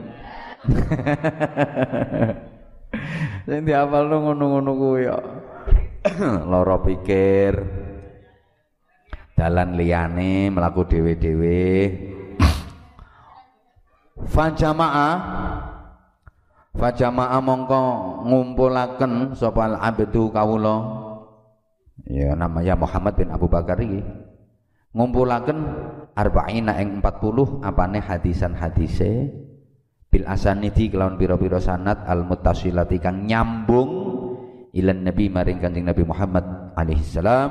[3.46, 5.18] Sing dihafal no ngono-ngono kuwi ya.
[6.50, 7.54] Loro pikir.
[9.38, 11.70] Dalan liyane melaku dewe-dewe
[14.28, 15.10] fajama'a
[16.76, 17.82] fajama'a mongko
[18.28, 20.76] ngumpulaken sapa al-abdu kawula.
[22.10, 24.02] Ya namanya Muhammad bin Abu Bakar iki.
[24.96, 25.58] Ngumpulaken
[26.18, 29.30] arba'ina ing 40 apane hadisan hadise
[30.10, 34.10] bil asanidi kelawan pira-pira sanad al muttasilati kang nyambung
[34.74, 37.50] ilan nabi maring kanjeng Nabi Muhammad alaihi salam.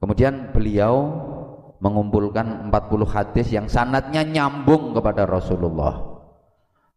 [0.00, 0.94] Kemudian beliau
[1.80, 6.20] mengumpulkan 40 hadis yang sanatnya nyambung kepada Rasulullah.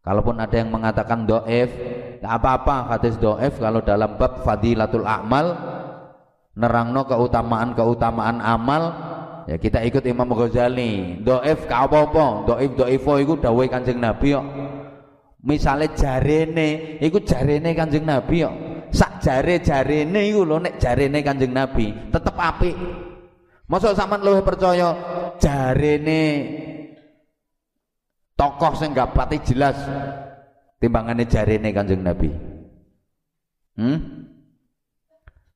[0.04, 1.70] Kalaupun ada yang mengatakan do'ef,
[2.20, 5.56] tidak apa-apa hadis do'ef kalau dalam bab fadilatul a'mal,
[6.52, 8.82] nerangno keutamaan-keutamaan amal,
[9.48, 11.24] ya kita ikut Imam Ghazali.
[11.24, 14.46] Doif ka apa-apa doif doifo iku dawuhe Kanjeng Nabi kok
[15.44, 18.54] misale jarene iku jarene Kanjeng Nabi kok
[18.94, 22.76] sak jare jarene iku lho nek jarene Kanjeng Nabi tetep apik
[23.64, 24.92] Masa sampean luwih percaya
[25.40, 26.22] jarene
[28.36, 29.80] tokoh sing gak pati jelas
[30.76, 32.28] timbangane jarene Kanjeng Nabi.
[33.80, 33.98] Hmm?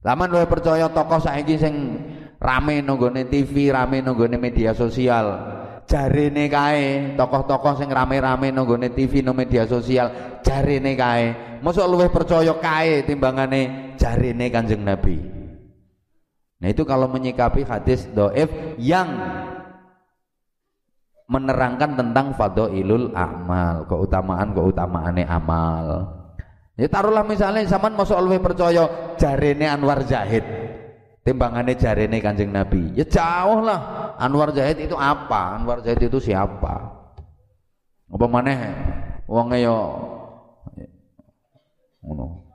[0.00, 1.74] Laman luwih percaya tokoh saiki sing
[2.40, 5.56] rame nonggone TV, rame nonggone media sosial.
[5.88, 11.60] Jarene kae tokoh-tokoh sing rame-rame nonggone TV no media sosial, jarene kae.
[11.64, 15.37] Mosok luwih percaya kae timbangane jarene Kanjeng Nabi.
[16.58, 18.50] Nah itu kalau menyikapi hadis doif
[18.82, 19.06] yang
[21.28, 22.34] menerangkan tentang
[22.72, 26.18] ilul amal, keutamaan keutamaane amal.
[26.74, 30.42] Ya taruhlah misalnya zaman masuk lebih percaya jarene Anwar Zahid,
[31.26, 32.94] timbangannya jarene Kanjeng Nabi.
[32.94, 34.14] Ya jauh lah.
[34.18, 35.58] Anwar Zahid itu apa?
[35.58, 36.74] Anwar Zahid itu siapa?
[38.08, 38.58] Apa maneh
[39.28, 39.78] wonge yo
[42.02, 42.46] ngono.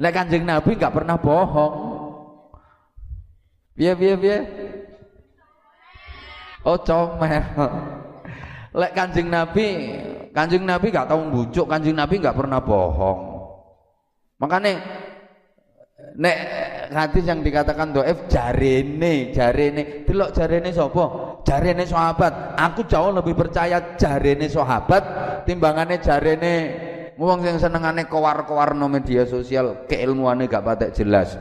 [0.00, 1.93] Lek Kanjeng Nabi nggak pernah bohong.
[3.74, 4.38] Piye piye piye?
[6.64, 7.42] Oh comel.
[8.74, 9.66] Lek Kanjeng Nabi,
[10.34, 13.18] Kanjeng Nabi gak tahu bujuk, Kanjeng Nabi gak pernah bohong.
[14.42, 14.82] Makanya
[16.18, 16.36] nek
[16.90, 21.04] hadis yang dikatakan doef jarene, jarene, delok jarene sapa?
[21.46, 22.58] Jarene sahabat.
[22.58, 25.02] Aku jauh lebih percaya jarene sahabat
[25.46, 26.54] timbangane jarene
[27.14, 31.38] wong sing senengane kowar-kowar no media sosial, keilmuane gak patek jelas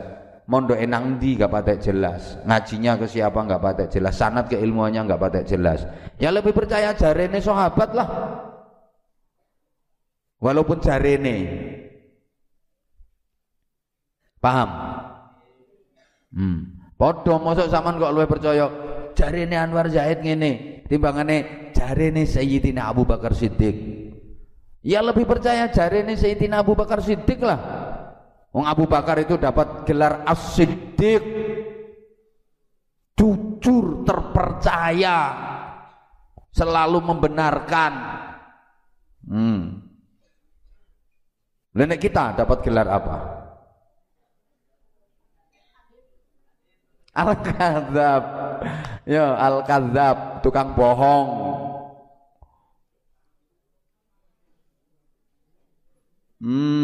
[0.48, 2.40] mondok enang di gak patek jelas?
[2.44, 4.14] Ngajinya ke siapa gak patek jelas?
[4.16, 5.88] Sanat ke ilmuannya gak patek jelas?
[6.20, 8.10] Ya lebih percaya jarene sahabat lah.
[10.44, 11.36] Walaupun jarene.
[14.44, 14.70] Paham?
[16.34, 16.60] Hmm.
[17.00, 18.66] podo masuk zaman kok lebih percaya?
[19.16, 20.84] Jarene Anwar Zaid ngene.
[20.90, 23.76] Timbangane jarene Sayyidina Abu Bakar Siddiq.
[24.84, 27.83] Ya lebih percaya jarene Sayyidina Abu Bakar Siddiq lah
[28.54, 31.26] Wong Abu Bakar itu dapat gelar As-Siddiq.
[33.18, 35.20] Jujur terpercaya.
[36.54, 37.94] Selalu membenarkan.
[39.26, 39.82] Hmm.
[41.74, 43.18] Nenek kita dapat gelar apa?
[47.18, 48.24] Al-Kadzab.
[49.10, 51.30] Ya Al-Kadzab Tukang bohong.
[56.38, 56.83] Hmm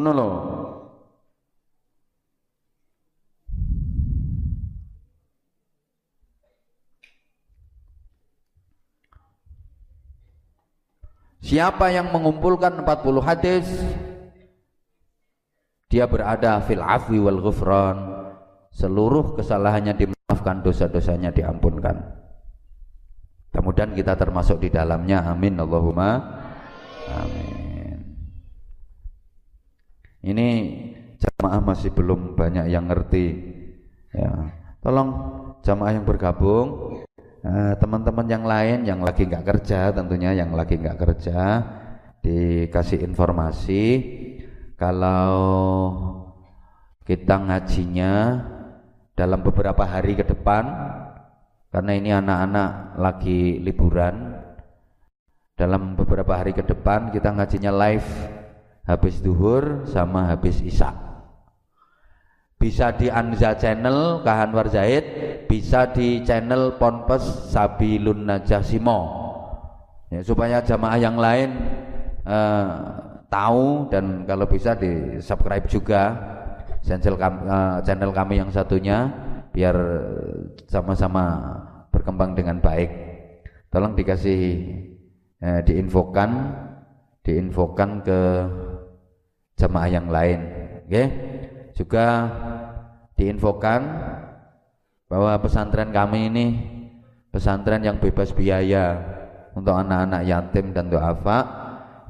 [0.00, 0.30] Ngono lho.
[11.44, 13.68] Siapa yang mengumpulkan 40 hadis
[15.92, 18.24] dia berada fil afwi wal ghufran.
[18.72, 22.00] Seluruh kesalahannya dimaafkan dosa-dosanya diampunkan.
[23.52, 25.28] Kemudian kita termasuk di dalamnya.
[25.28, 26.40] Amin Allahumma.
[27.10, 27.49] Amin
[30.20, 30.48] ini
[31.20, 33.26] jamaah masih belum banyak yang ngerti.
[34.10, 34.52] Ya,
[34.82, 35.08] tolong
[35.62, 36.98] jamaah yang bergabung,
[37.44, 41.40] eh, teman-teman yang lain yang lagi nggak kerja, tentunya yang lagi nggak kerja
[42.20, 43.84] dikasih informasi
[44.76, 45.40] kalau
[47.08, 48.12] kita ngajinya
[49.16, 50.64] dalam beberapa hari ke depan
[51.72, 54.36] karena ini anak-anak lagi liburan
[55.56, 58.39] dalam beberapa hari ke depan kita ngajinya live
[58.88, 60.92] habis duhur sama habis isya
[62.60, 65.04] bisa di Anza channel Kahanwar Zaid
[65.48, 68.98] bisa di channel Ponpes Sabilun Najasimo
[70.12, 71.56] ya, supaya jamaah yang lain
[72.28, 72.68] uh,
[73.32, 76.02] tahu dan kalau bisa di subscribe juga
[76.84, 79.08] channel kami, uh, channel kami yang satunya
[79.56, 79.76] biar
[80.70, 81.56] sama-sama
[81.90, 82.90] berkembang dengan baik.
[83.70, 84.40] Tolong dikasih
[85.40, 86.30] uh, diinfokan
[87.24, 88.20] diinfokan ke
[89.60, 90.40] jamaah yang lain.
[90.88, 91.06] Okay?
[91.80, 92.28] juga
[93.16, 93.80] diinfokan
[95.08, 96.46] bahwa pesantren kami ini
[97.32, 99.00] pesantren yang bebas biaya
[99.56, 101.38] untuk anak-anak yatim dan doafa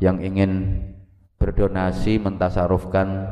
[0.02, 0.82] yang ingin
[1.38, 3.30] berdonasi mentasarufkan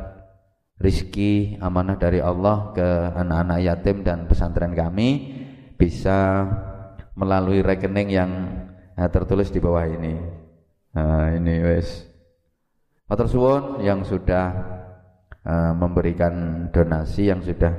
[0.78, 2.88] rizki amanah dari Allah ke
[3.18, 5.36] anak-anak yatim dan pesantren kami
[5.74, 6.46] bisa
[7.18, 8.30] melalui rekening yang
[9.10, 10.14] tertulis di bawah ini.
[10.94, 12.07] Nah ini wes
[13.08, 14.52] Matur suwun yang sudah
[15.40, 17.72] uh, memberikan donasi, yang sudah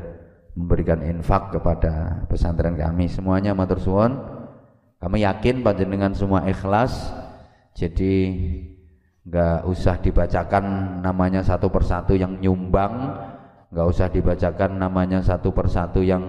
[0.58, 4.18] memberikan infak kepada pesantren kami semuanya matur suwun.
[4.98, 7.14] Kami yakin panjenengan semua ikhlas.
[7.78, 8.14] Jadi
[9.22, 13.14] nggak usah dibacakan namanya satu persatu yang nyumbang,
[13.70, 16.26] nggak usah dibacakan namanya satu persatu yang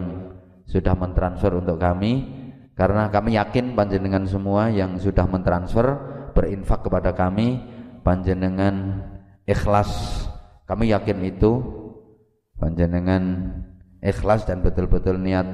[0.69, 2.29] sudah mentransfer untuk kami
[2.77, 5.89] karena kami yakin panjenengan semua yang sudah mentransfer
[6.37, 7.59] berinfak kepada kami
[8.03, 9.05] panjenengan
[9.45, 10.25] ikhlas.
[10.65, 11.53] Kami yakin itu.
[12.61, 13.57] Panjenengan
[14.05, 15.49] ikhlas dan betul-betul niat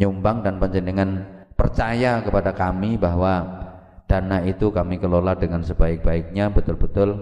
[0.00, 3.44] nyumbang dan panjenengan percaya kepada kami bahwa
[4.08, 7.12] dana itu kami kelola dengan sebaik-baiknya betul-betul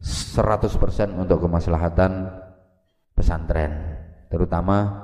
[0.00, 2.32] 100% untuk kemaslahatan
[3.12, 4.00] pesantren
[4.32, 4.96] terutama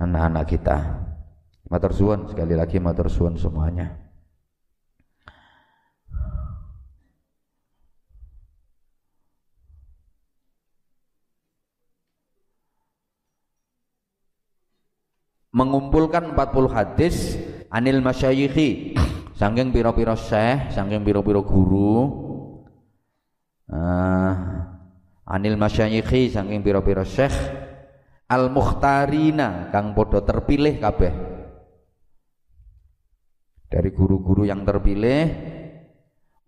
[0.00, 0.78] anak-anak kita.
[1.68, 4.01] Matur suwun sekali lagi matur suwun semuanya
[15.52, 17.36] mengumpulkan 40 hadis
[17.68, 18.96] anil masyayikhi.
[19.36, 22.20] Saking pira-pira syekh saking pira-pira guru.
[23.72, 24.32] Uh,
[25.28, 27.36] anil masyayikhi saking pira-pira syekh.
[28.32, 31.12] Al mukhtarina kang podo terpilih kabeh.
[33.68, 35.52] Dari guru-guru yang terpilih.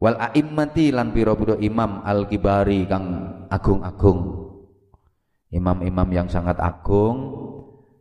[0.00, 3.04] Wal a'immati lan pira-pira imam al kibari kang
[3.48, 4.44] agung-agung.
[5.54, 7.44] Imam-imam yang sangat agung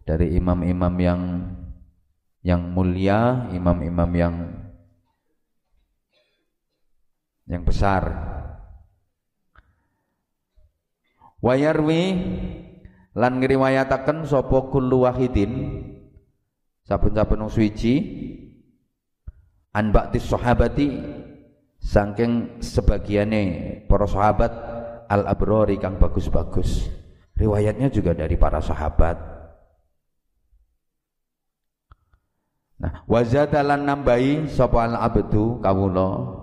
[0.04, 1.22] dari imam-imam yang
[2.44, 4.36] yang mulia, imam-imam yang
[7.48, 8.04] yang besar.
[11.44, 12.04] Wayarwi
[13.16, 15.84] lan ngriwayataken sapa kullu wahidin
[16.88, 17.94] saben-saben suci
[19.76, 20.88] an ba'di sahabati
[21.84, 23.44] saking sebagiane
[23.92, 24.52] para sahabat
[25.12, 26.88] al abrori kang bagus-bagus.
[27.36, 29.33] Riwayatnya juga dari para sahabat.
[32.84, 36.36] Nah, wazadalan nambahi sapa al abdu kawula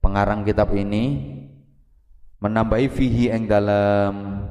[0.00, 1.28] pengarang kitab ini
[2.40, 4.48] menambahi fihi ing dalam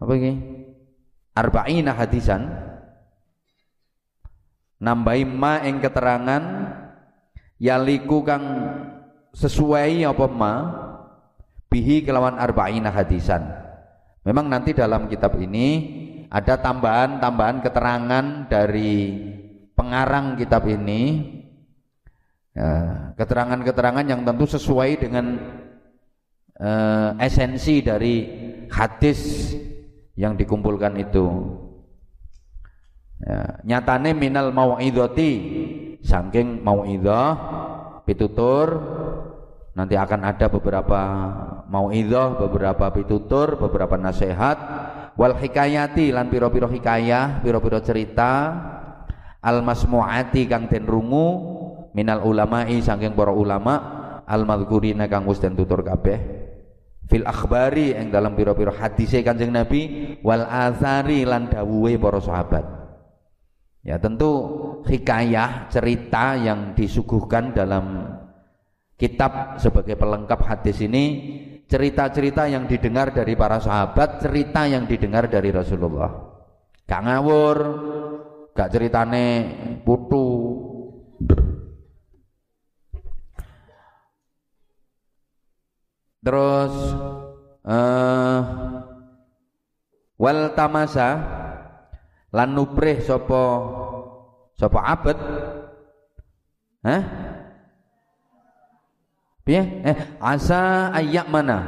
[0.00, 0.32] apa ini?
[1.36, 2.48] Arba'ina hadisan
[4.80, 6.42] nambahi ma ing keterangan
[7.60, 8.44] yaliku kang
[9.36, 10.54] sesuai apa ma
[11.68, 13.44] bihi kelawan arba'ina hadisan.
[14.24, 16.00] Memang nanti dalam kitab ini
[16.32, 18.96] ada tambahan-tambahan keterangan dari
[19.78, 21.22] pengarang kitab ini
[22.50, 22.70] ya,
[23.14, 25.38] keterangan-keterangan ya, yang tentu sesuai dengan
[26.58, 28.14] uh, esensi dari
[28.66, 29.54] hadis
[30.18, 31.26] yang dikumpulkan itu.
[33.22, 35.32] Ya, nyatane minal mau'idhati
[36.02, 37.30] saking mau'idhah
[38.06, 38.66] pitutur
[39.74, 41.00] nanti akan ada beberapa
[41.70, 44.58] mau'idhah beberapa pitutur beberapa nasihat.
[45.18, 48.54] Wal hikayati lan piro-piro hikayah piro-piro cerita
[49.42, 51.28] al masmuati kang den rungu
[51.94, 53.74] minal ulama'i saking para ulama
[54.26, 56.18] al madhkurina kang wis den tutur kabeh.
[57.08, 62.64] Fil akhbari yang dalam pira-pira hadise Kanjeng Nabi wal azari lan dawuhe para sahabat.
[63.80, 64.28] Ya tentu
[64.84, 68.12] hikayah cerita yang disuguhkan dalam
[69.00, 71.04] kitab sebagai pelengkap hadis ini
[71.64, 76.10] cerita-cerita yang didengar dari para sahabat cerita yang didengar dari Rasulullah.
[76.84, 77.56] Gak ngawur
[78.58, 79.26] gak ceritane
[79.86, 80.26] putu
[86.18, 86.74] terus
[87.62, 88.40] uh,
[90.18, 91.22] wal tamasa
[92.34, 93.42] lan nuprih sapa
[94.58, 95.18] sapa abet
[96.78, 97.02] Hah?
[99.48, 101.58] Eh, asa ayyak mana?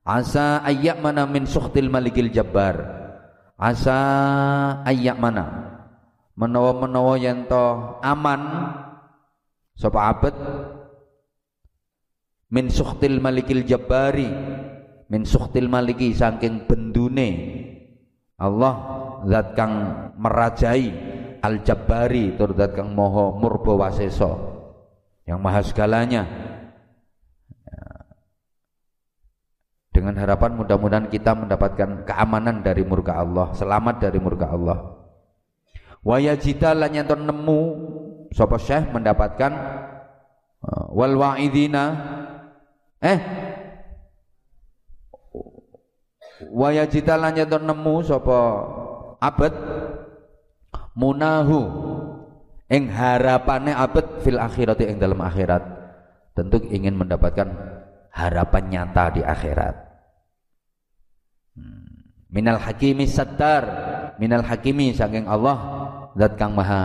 [0.00, 2.78] Asa ayyak mana min sukhtil malikil jabbar.
[3.60, 3.98] Asa
[4.88, 5.63] ayyak mana?
[6.34, 7.64] Menawa-menawa yen to
[8.02, 8.42] aman
[9.78, 10.36] sapa abet?
[12.54, 14.30] Min sukhtil malikil jabbari
[15.10, 17.30] min sukhtil maliki saking bendune
[18.38, 18.74] Allah
[19.26, 19.74] zat kang
[20.18, 20.90] merajai
[21.42, 24.54] al jabbari tur zat kang moho murba waseso
[25.26, 26.22] yang maha segalanya.
[29.94, 34.93] Dengan harapan mudah-mudahan kita mendapatkan keamanan dari murka Allah selamat dari murka Allah
[36.04, 37.60] Wayajita lan yenton nemu.
[38.34, 39.52] Sapa syekh mendapatkan
[40.60, 41.84] uh, wal wa'idina.
[43.00, 43.18] Eh?
[46.52, 48.38] Wayajita lan yenton nemu sapa
[49.18, 49.54] abad
[50.92, 51.62] munahu.
[52.68, 55.64] Ing harapane abad fil akhirati ing dalam akhirat.
[56.36, 57.48] Tentu ingin mendapatkan
[58.12, 59.83] harapan nyata di akhirat.
[62.34, 63.62] Minal hakimi sattar.
[64.18, 65.56] Minal hakimi saking Allah
[66.18, 66.82] zat kang maha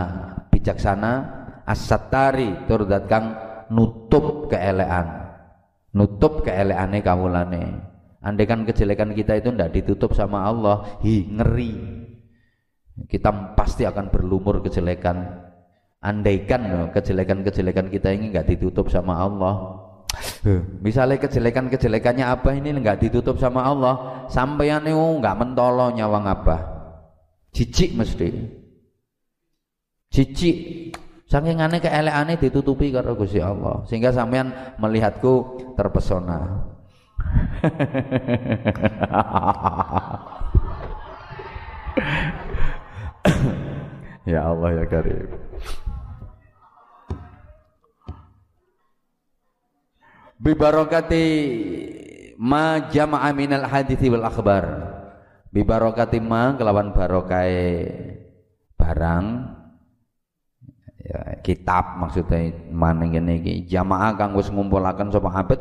[0.54, 1.42] bijaksana.
[1.66, 3.34] As-sattari tur zat kang
[3.70, 5.30] nutup keelean
[5.94, 7.64] nutup keeleane kawulane.
[8.20, 11.72] Andai kan kejelekan kita itu tidak ditutup sama Allah hi ngeri.
[13.08, 15.48] Kita pasti akan berlumur kejelekan.
[16.00, 19.84] Andaikan kejelekan-kejelekan kita ini nggak ditutup sama Allah
[20.80, 26.56] misalnya kejelekan-kejelekannya apa ini nggak ditutup sama Allah sampeyan itu nggak mentolo nyawang apa
[27.54, 28.28] cicik mesti.
[30.10, 30.90] Cicik
[31.30, 36.66] saking aneh keelekannya ditutupi karo Gusti Allah sehingga sampean melihatku terpesona.
[44.28, 45.49] Ya Allah ya Karim.
[50.40, 51.24] Bibarokati
[52.40, 54.64] ma jama'a minal hadithi wal akhbar.
[55.52, 57.52] Bibarokati ma kelawan barokai
[58.80, 59.26] barang.
[61.00, 63.54] Ya, kitab maksudnya maning ngene iki.
[63.68, 65.60] Jamaah kang wis ngumpulaken sapa abet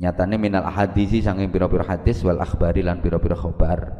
[0.00, 3.92] nyatane minal hadisi saking pira-pira hadis wal akhbari lan pira-pira khabar.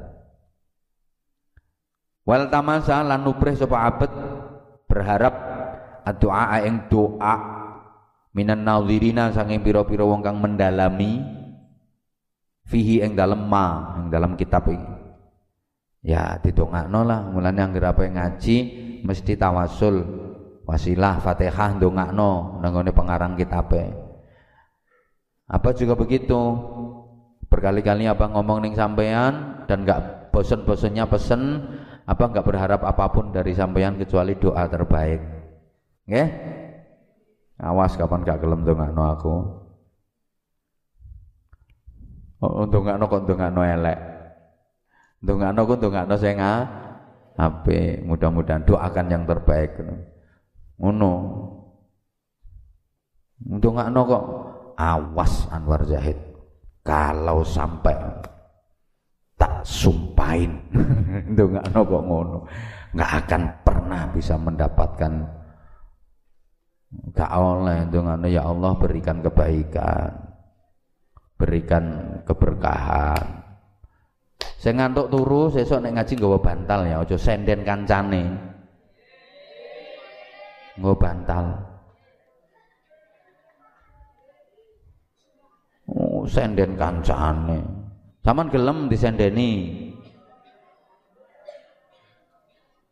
[2.24, 4.08] Wal tamasa lan nuprih sapa abet
[4.88, 5.34] berharap
[6.16, 7.59] doa ing doa
[8.34, 11.22] minan nadhirina saking pira-pira wong kang mendalami
[12.70, 14.90] fihi ing dalem ma ing dalam kitab iki.
[16.00, 18.56] Ya didongakno lah mulane anggere apa ngaji
[19.04, 20.00] mesti tawasul
[20.64, 23.92] wasilah Fatihah ndongakno nang pengarang kitabe.
[25.50, 26.38] Apa juga begitu?
[27.50, 31.66] Berkali-kali apa ngomong ning sampean dan gak bosen-bosennya pesen
[32.06, 35.18] apa enggak berharap apa pun dari sampean kecuali doa terbaik.
[36.06, 36.28] Nggih
[37.60, 39.34] awas kapan gak gelem ndongakno aku.
[42.40, 43.98] Oh ndongakno kok ndongakno elek.
[45.20, 46.40] Ndongakno kok ndongakno sing
[47.40, 49.76] apik mudah-mudahan doakan yang terbaik.
[50.80, 51.12] Ngono.
[53.44, 54.24] Ndongakno kok.
[54.80, 56.16] Awas Anwar Zahid.
[56.80, 57.92] Kalau sampai
[59.36, 60.56] tak sumpahin.
[61.36, 62.48] Nggak kok ngono.
[62.96, 65.39] Nggak akan pernah bisa mendapatkan
[66.90, 67.98] gak oleh itu
[68.34, 70.10] ya Allah berikan kebaikan.
[71.38, 71.84] Berikan
[72.28, 73.40] keberkahan.
[74.60, 78.28] Saya ngantuk turu sesuk nek ngaji nggawa bantal ya aja senden kancane.
[80.76, 81.44] Nggawa bantal.
[85.88, 87.60] Oh senden kancane.
[88.20, 89.80] Saman gelem disendeni.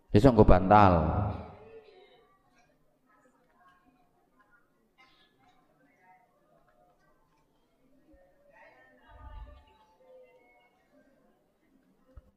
[0.09, 0.93] Besok nggo bantal.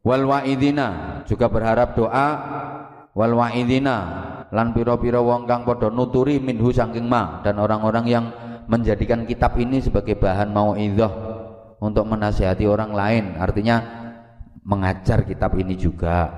[0.02, 2.28] Wal wa'idina juga berharap doa.
[3.14, 3.98] Wal wa'idina
[4.50, 8.26] lan pira-pira wong kang padha nuturi minhu saking ma dan orang-orang yang
[8.66, 11.12] menjadikan kitab ini sebagai bahan mauidhah
[11.78, 13.24] untuk menasihati orang lain.
[13.38, 13.78] Artinya
[14.66, 16.30] mengajar kitab ini juga.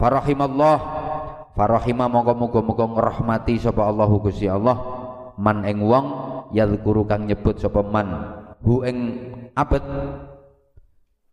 [0.00, 0.76] Farahimallah
[1.52, 4.76] farahimah moga moga moga ngerahmati sapa Allahu Gusti Allah.
[5.36, 6.06] Man ing wong
[6.56, 8.40] yadhkuru kang nyebut sapa man.
[8.62, 8.96] Hu ing
[9.52, 9.82] abet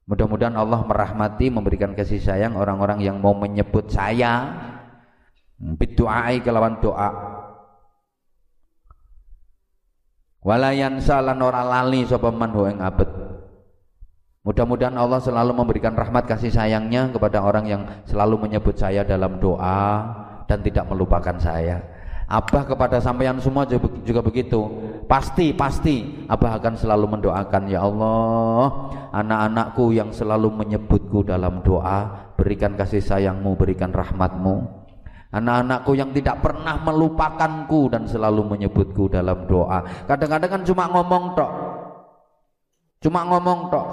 [0.09, 4.57] mudah-mudahan Allah merahmati memberikan kasih sayang orang-orang yang mau menyebut saya
[5.61, 7.09] bidu'ai kelawan doa
[10.41, 12.49] walayan salan ora lali sapa man
[14.39, 20.09] Mudah-mudahan Allah selalu memberikan rahmat kasih sayangnya kepada orang yang selalu menyebut saya dalam doa
[20.47, 21.83] dan tidak melupakan saya.
[22.25, 23.67] Abah kepada sampeyan semua
[24.01, 24.57] juga begitu.
[25.09, 32.77] Pasti, pasti Abah akan selalu mendoakan ya Allah, anak-anakku yang selalu menyebutku dalam doa, berikan
[32.77, 34.69] kasih sayangmu, berikan rahmatmu.
[35.33, 39.81] Anak-anakku yang tidak pernah melupakanku dan selalu menyebutku dalam doa.
[40.05, 41.51] Kadang-kadang kan cuma ngomong tok.
[43.01, 43.87] Cuma ngomong tok.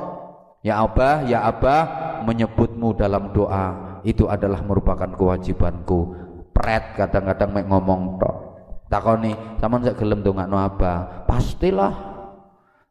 [0.60, 1.82] Ya Abah, ya Abah
[2.28, 4.00] menyebutmu dalam doa.
[4.04, 6.12] Itu adalah merupakan kewajibanku.
[6.52, 8.45] Pret kadang-kadang ngomong tok.
[8.86, 11.24] Takoni, sama saya gelem dongakno apa?
[11.26, 11.94] Pastilah.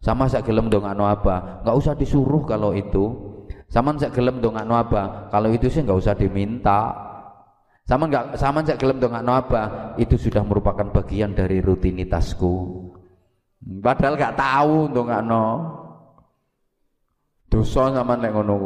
[0.03, 1.63] Sama saya gelem dongakno apa?
[1.63, 3.15] Enggak usah disuruh kalau itu.
[3.71, 5.31] Sama saya gelem dongakno apa?
[5.31, 7.05] Kalau itu sih enggak usah diminta
[7.85, 9.61] sama enggak sama enggak gelem dongakno apa?
[10.01, 12.53] Itu sudah merupakan bagian dari rutinitasku.
[13.81, 15.45] Padahal enggak tahu dongakno.
[17.45, 18.57] Dosa sama nek ngono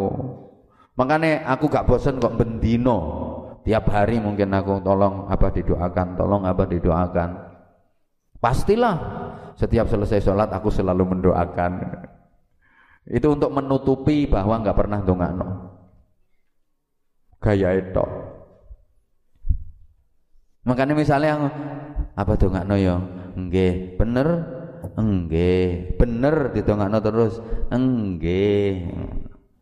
[0.96, 2.98] Makanya aku gak bosen kok bendino.
[3.70, 7.30] Tiap hari mungkin aku tolong apa didoakan, tolong apa didoakan.
[8.42, 8.98] Pastilah
[9.54, 12.02] setiap selesai sholat aku selalu mendoakan.
[13.06, 15.48] Itu untuk menutupi bahwa nggak pernah dongakno.
[17.38, 18.06] Gaya itu.
[20.66, 21.54] Makanya misalnya
[22.18, 23.06] apa tuh nggak noyo,
[23.38, 24.28] enggak bener,
[24.98, 27.38] enggak bener ditongakno terus,
[27.70, 28.98] enggak.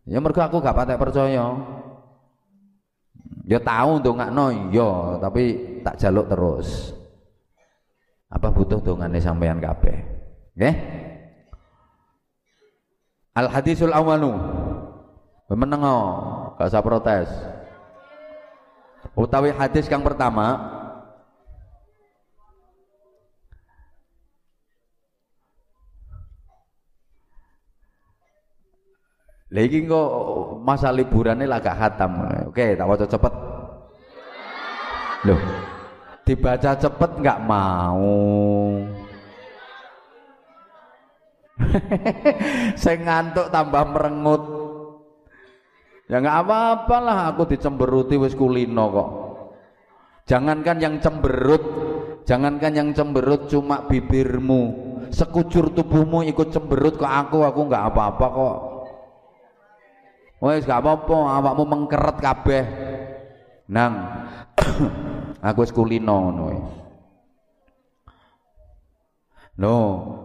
[0.08, 1.76] Ya mereka aku gak patek percaya.
[3.48, 6.92] Ya tahu ndongakno ya, tapi tak jaluk terus.
[8.28, 10.04] Apa butuh dongane sampean kabeh?
[10.52, 10.76] Nggih?
[13.32, 14.36] Al hadisul awalu.
[15.48, 15.96] Menengo,
[16.60, 17.28] gak usah protes.
[19.16, 20.77] Utawi hadis yang pertama
[29.48, 30.10] Lagi kok
[30.60, 32.20] masa liburannya lagak hatam.
[32.52, 33.34] Oke, tak waca cepet.
[35.24, 35.40] Loh,
[36.28, 38.76] dibaca cepet nggak mau.
[42.80, 44.42] Saya ngantuk tambah merengut.
[46.08, 49.10] Ya nggak apa-apa lah aku dicemberuti wis kulino kok.
[50.28, 51.64] Jangankan yang cemberut,
[52.28, 54.60] jangankan yang cemberut cuma bibirmu,
[55.08, 58.56] sekujur tubuhmu ikut cemberut ke aku, aku nggak apa-apa kok.
[60.38, 62.64] Wes gak apa-apa, awakmu mengkeret kabeh.
[63.68, 63.94] Nang,
[65.48, 66.46] aku wis kulino ngono
[69.58, 69.74] No,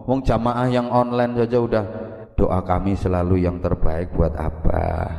[0.06, 1.84] wong jamaah yang online saja udah
[2.38, 5.10] doa kami selalu yang terbaik buat apa?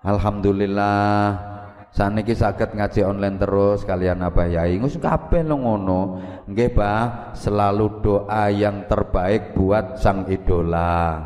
[0.00, 1.57] Alhamdulillah
[1.98, 6.00] saniki saged ngaji online terus kalian apa ya ngus kabeh lo ngono.
[6.46, 7.34] Nggih Bah.
[7.34, 11.18] Selalu doa yang terbaik buat sang idola.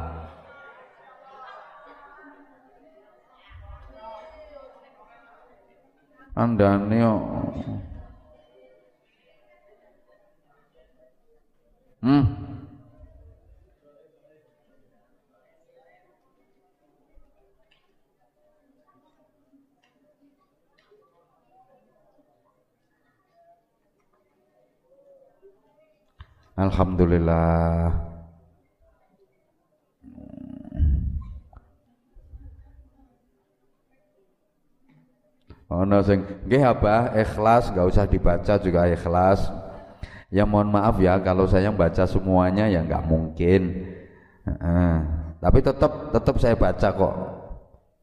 [6.32, 7.04] Anda nih
[12.02, 12.24] Hmm
[26.62, 28.12] Alhamdulillah
[35.72, 39.48] Ono sing nggih apa ikhlas nggak usah dibaca juga ikhlas.
[40.28, 43.88] Ya mohon maaf ya kalau saya baca semuanya ya nggak mungkin.
[44.44, 45.00] Uh,
[45.40, 47.14] tapi tetap tetap saya baca kok.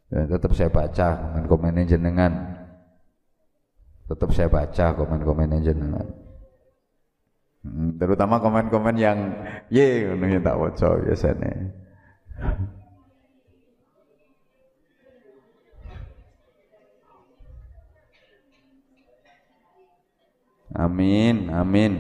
[0.09, 2.33] Ya, tetap saya baca komen-komen jenengan.
[4.09, 6.18] Tetap saya baca komen-komen jenengan.
[7.59, 9.19] Hmm, terutama komen-komen yang
[9.67, 11.51] ye ngono ya tak waca biasanya.
[20.69, 21.93] Amin, amin.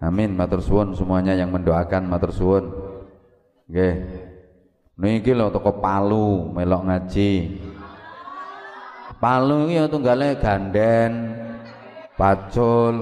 [0.00, 2.64] Amin, matur suwun semuanya yang mendoakan matur suwun.
[3.66, 3.94] Nggih.
[5.00, 7.32] Niki lho toko Palu melok ngaji.
[9.20, 11.12] Palu iki ya tunggale ganden,
[12.16, 12.94] pacul,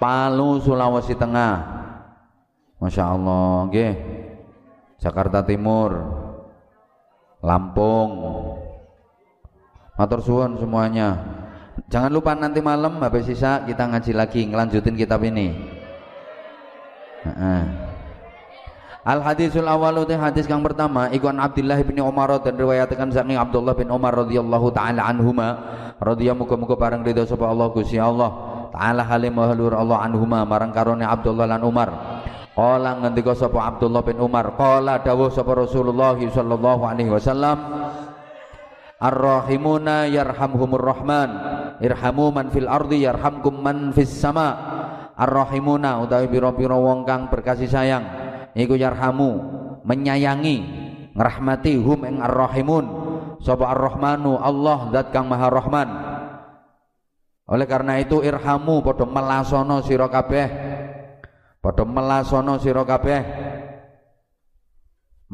[0.00, 1.60] Palu Sulawesi Tengah.
[2.80, 3.92] Masya Allah okay.
[4.96, 5.92] Jakarta Timur.
[7.44, 8.10] Lampung.
[10.00, 11.20] Matur suwun semuanya.
[11.92, 15.52] Jangan lupa nanti malam habis sisa kita ngaji lagi ngelanjutin kitab ini.
[19.04, 23.76] Al hadisul awal itu hadis yang pertama Ikuan Abdullah bin Umar dan riwayatkan sakni Abdullah
[23.76, 25.56] bin Umar radhiyallahu taala anhuma
[26.00, 30.70] radhiyallahu muga-muga bareng ridho sapa Allah Gusti Allah taala halim wa halur Allah anhuma marang
[30.70, 31.90] karone Abdullah lan Umar.
[32.54, 37.58] Qala ngendika sapa Abdullah bin Umar qala dawuh sapa Rasulullah sallallahu alaihi wasallam
[39.00, 41.30] Ar-rahimuna yarhamhumur rahman
[41.80, 44.52] irhamu man fil ardi yarhamkum man fis sama.
[45.16, 48.04] Ar-rahimuna utawi pira-pira wong kang berkasih sayang
[48.52, 49.40] iku yarhamu
[49.88, 50.56] menyayangi
[51.16, 52.84] ngrahmati hum ing ar-rahimun.
[53.40, 56.09] Sapa ar-rahmanu Allah zat kang maha rahman
[57.50, 60.48] oleh karena itu irhamu padha melasono sira kabeh.
[61.58, 63.22] Padha melasono sira kabeh.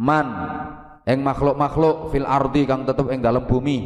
[0.00, 0.26] Man
[1.04, 3.78] ing makhluk-makhluk fil ardi kang tetep ing dalam bumi.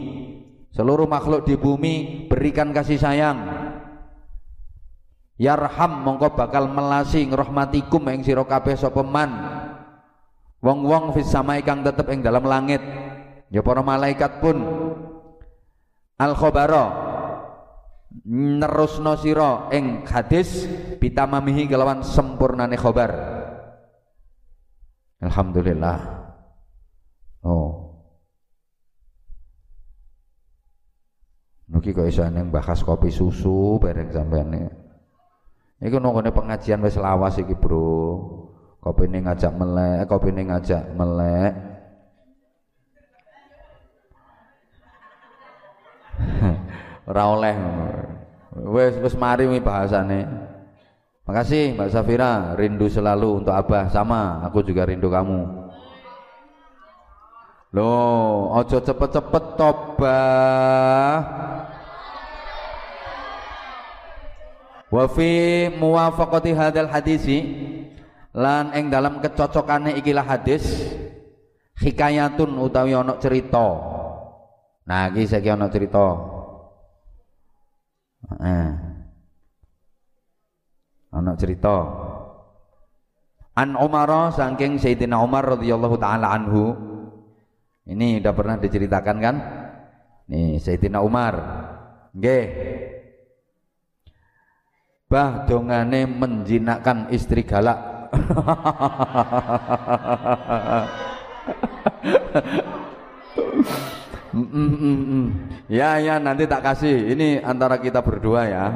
[0.70, 3.38] Seluruh makhluk di bumi berikan kasih sayang.
[5.34, 9.30] Yarham mongko bakal melasi ngrahmatikum ing sira kabeh sapa man.
[10.62, 12.78] Wong-wong fis samai kang tetep ing dalam langit.
[13.50, 14.62] Ya para malaikat pun
[16.14, 17.09] al khabara
[18.26, 20.66] nerusno sira ing hadis
[20.98, 23.11] bitamamihi kelawan sempurnane khobar.
[25.20, 25.98] Alhamdulillah.
[27.46, 27.90] Oh.
[31.70, 34.68] Nuki kok iso neng bahas kopi susu bareng sampean
[35.80, 38.20] Iku nongone pengajian wis lawas iki, Bro.
[38.80, 41.52] Kopi ini ngajak melek, kopi ini ngajak melek.
[47.11, 47.54] ora oleh
[48.55, 50.51] wis wis mari bahasane
[51.30, 55.46] Makasih Mbak Safira, rindu selalu untuk Abah sama, aku juga rindu kamu.
[57.70, 61.14] Loh, ojo cepet-cepet tobah.
[64.90, 65.30] Wa fi
[65.70, 67.46] muwafaqati hadzal hadisi
[68.34, 70.66] lan ing dalam kecocokane ikilah hadis
[71.78, 73.70] hikayatun utawi ana cerita.
[74.82, 76.39] Nah, iki saiki ana cerita.
[78.28, 78.70] Eh.
[81.10, 81.76] Ana cerita.
[83.56, 86.76] An Umar saking Sayyidina Umar radhiyallahu taala anhu.
[87.88, 89.36] Ini udah pernah diceritakan kan?
[90.30, 91.34] Nih Sayyidina Umar.
[92.14, 92.46] Nggih.
[95.10, 97.90] Bah dongane menjinakkan istri galak.
[104.30, 105.26] Mm, mm, mm.
[105.66, 107.14] Ya ya nanti tak kasih.
[107.14, 108.66] Ini antara kita berdua ya.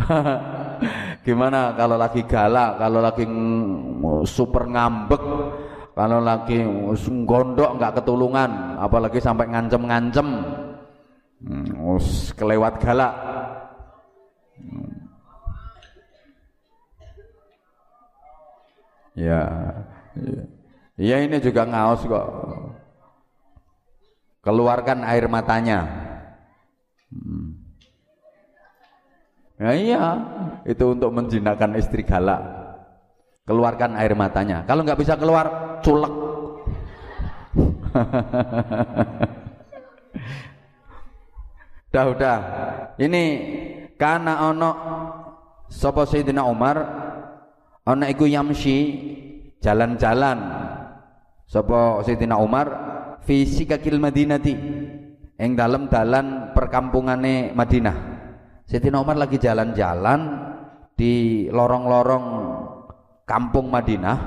[1.26, 3.24] Gimana kalau lagi galak, kalau lagi
[4.26, 5.22] super ngambek,
[5.94, 6.58] kalau lagi
[7.28, 10.28] gondok nggak ketulungan, apalagi sampai ngancem-ngancem,
[11.44, 11.98] hmm,
[12.34, 13.14] kelewat galak.
[19.18, 19.44] Ya,
[20.96, 22.26] ya ini juga ngaos kok
[24.40, 25.84] keluarkan air matanya.
[27.12, 27.60] Hmm.
[29.60, 30.04] Ya iya,
[30.64, 32.40] itu untuk menjinakkan istri galak.
[33.44, 34.64] Keluarkan air matanya.
[34.64, 36.12] Kalau nggak bisa keluar, culek.
[41.92, 42.38] Dah udah.
[42.96, 43.24] Ini
[43.98, 44.70] karena ono
[45.66, 46.78] sapa Sayyidina Umar
[47.84, 48.76] ono iku yamsi
[49.58, 50.38] jalan-jalan
[51.50, 52.66] sapa Sayyidina Umar
[53.30, 54.58] fi sikakil Madinati
[55.38, 57.96] ing dalam dalan perkampungane Madinah.
[58.66, 60.50] Sayyidina Umar lagi jalan-jalan
[60.98, 62.26] di lorong-lorong
[63.22, 64.18] kampung Madinah.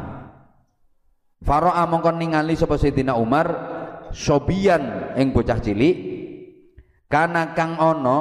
[1.43, 3.75] Faro'a mongko ningali sapa Sayyidina Umar?
[4.15, 5.95] Sobian ing bocah cilik.
[7.11, 8.17] Kana kang ono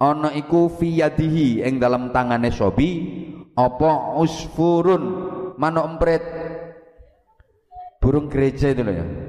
[0.00, 3.20] ono iku fi yadihi ing dalam tangane sobi.
[3.52, 5.04] Apa usfurun
[5.60, 6.24] manuk emprit?
[8.00, 9.27] Burung gereja itu loh ya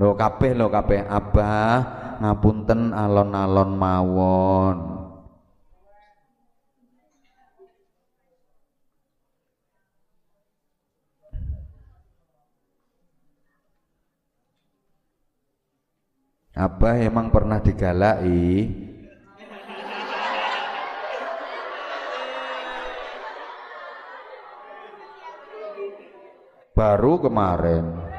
[0.00, 1.04] Lo kabeh lo kabeh.
[1.04, 1.76] Abah
[2.22, 4.76] ngapunten alon-alon mawon.
[16.52, 18.68] Abah emang pernah digalai
[26.76, 28.11] baru kemarin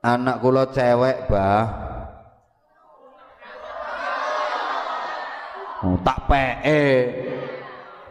[0.00, 1.64] anak kula cewek bah.
[5.80, 6.52] Oh, tak pee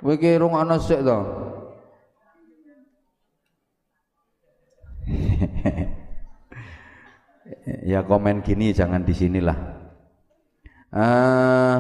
[0.02, 1.20] kowe iki rungokno sik to?
[7.86, 9.58] Ya komen gini jangan di sinilah.
[10.90, 11.78] Uh,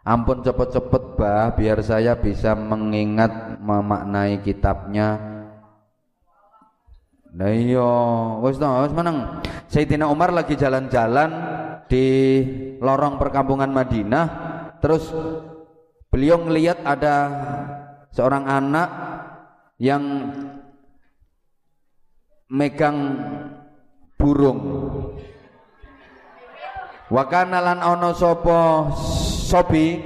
[0.00, 5.20] Ampun cepet-cepet bah biar saya bisa mengingat memaknai kitabnya.
[7.30, 7.92] Nah iya,
[8.42, 9.44] wis to, wis meneng.
[9.70, 11.30] Sayyidina Umar lagi jalan-jalan
[11.86, 12.06] di
[12.80, 14.26] lorong perkampungan Madinah,
[14.82, 15.12] terus
[16.10, 17.16] beliau melihat ada
[18.10, 18.88] seorang anak
[19.78, 20.02] yang
[22.50, 22.98] megang
[24.18, 24.60] burung.
[27.10, 28.90] Wakana lan ono sopo
[29.50, 29.98] sobi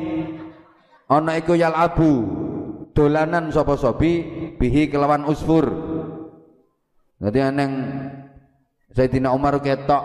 [1.05, 2.25] ana iku yal abu
[2.97, 4.25] dolanan sapa sobi
[4.57, 5.69] bihi kelawan usfur.
[7.21, 7.73] Dadi aneng
[8.95, 10.03] Sayyidina Umar ketok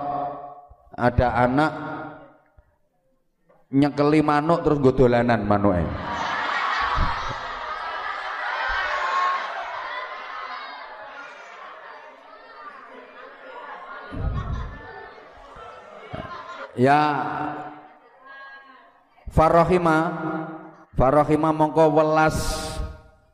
[1.00, 1.72] ada anak
[3.72, 5.86] nyekeli manuk terus gue dolanan manuke.
[16.80, 17.00] Ya
[19.30, 19.98] Farahima.
[20.98, 22.36] Farahima mongko welas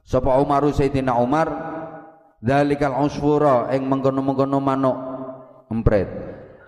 [0.06, 1.48] sapa Umaru Sayyidina Umar.
[2.46, 4.98] Dalikal usfura ing mengkono-mengkono manuk
[5.74, 6.06] empret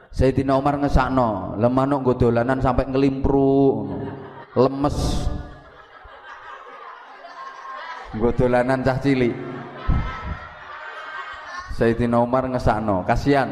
[0.10, 3.86] Sayyidina Umar ngesakno le manuk nggo dolanan sampai ngelimpru
[4.58, 4.98] lemes.
[8.18, 9.36] Nggo dolanan cah cilik.
[11.78, 13.52] Sayyidina Umar ngesakno kasihan.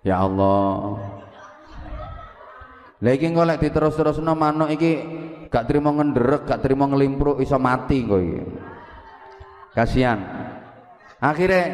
[0.00, 0.96] Ya Allah
[2.96, 4.92] lah iki engko lek diterus-terusno manuk iki
[5.52, 8.40] gak trimo ngenderek, gak trimo nglimpruk iso mati engko iki.
[9.76, 10.20] Kasihan.
[11.20, 11.64] akhirnya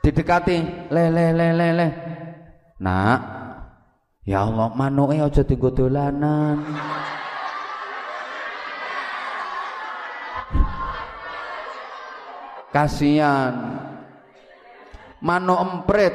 [0.00, 0.56] didekati
[0.94, 1.88] le le le le le
[2.80, 3.20] nak
[4.24, 6.62] ya Allah manuke aja dienggo dolanan
[12.70, 13.54] kasihan
[15.20, 16.14] mano emprit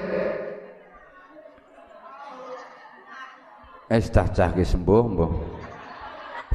[3.86, 5.32] es cah cah sembuh mbuh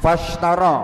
[0.03, 0.77] fashtara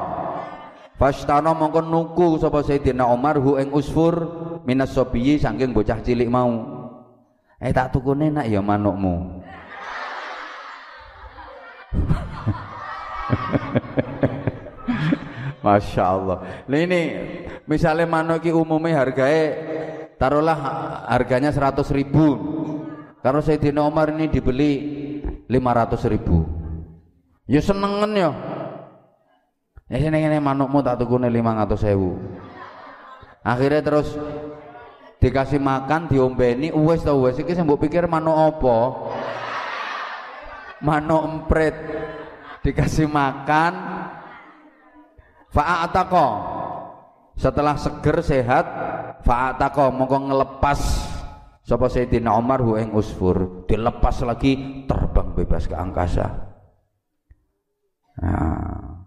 [0.94, 4.14] fashtara mongko nuku sapa Sayyidina Umar hu ing usfur
[4.62, 6.54] minas sobiyi saking bocah cilik mau
[7.58, 9.42] eh tak tukune nak ya manukmu
[15.66, 16.62] Masya Allah.
[16.70, 17.00] Nah ini
[17.66, 19.42] misalnya manuk umumnya harganya
[20.14, 20.54] taruhlah
[21.10, 22.38] harganya 100 ribu.
[23.18, 24.72] Kalau Sayyidina Umar ini dibeli
[25.46, 26.46] 500 ribu.
[27.46, 28.30] Ya senengen ya.
[29.86, 32.18] Ya sini ini manukmu tak tukune 500 sewu.
[33.46, 34.10] Akhirnya terus
[35.22, 38.76] dikasih makan diombeni uwes tau uwes iki mbok pikir manuk apa?
[40.82, 41.78] Manuk empret
[42.66, 43.72] dikasih makan
[45.54, 46.28] fa'atako
[47.38, 48.66] setelah seger sehat
[49.22, 50.80] fa'atako mongko ngelepas
[51.66, 56.26] sapa Sayyidina Umar hu ing usfur dilepas lagi terbang bebas ke angkasa.
[58.22, 59.02] Nah,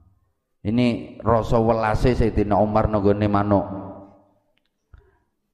[0.67, 3.65] ini rasa welase Sayyidina Umar nggone manuk.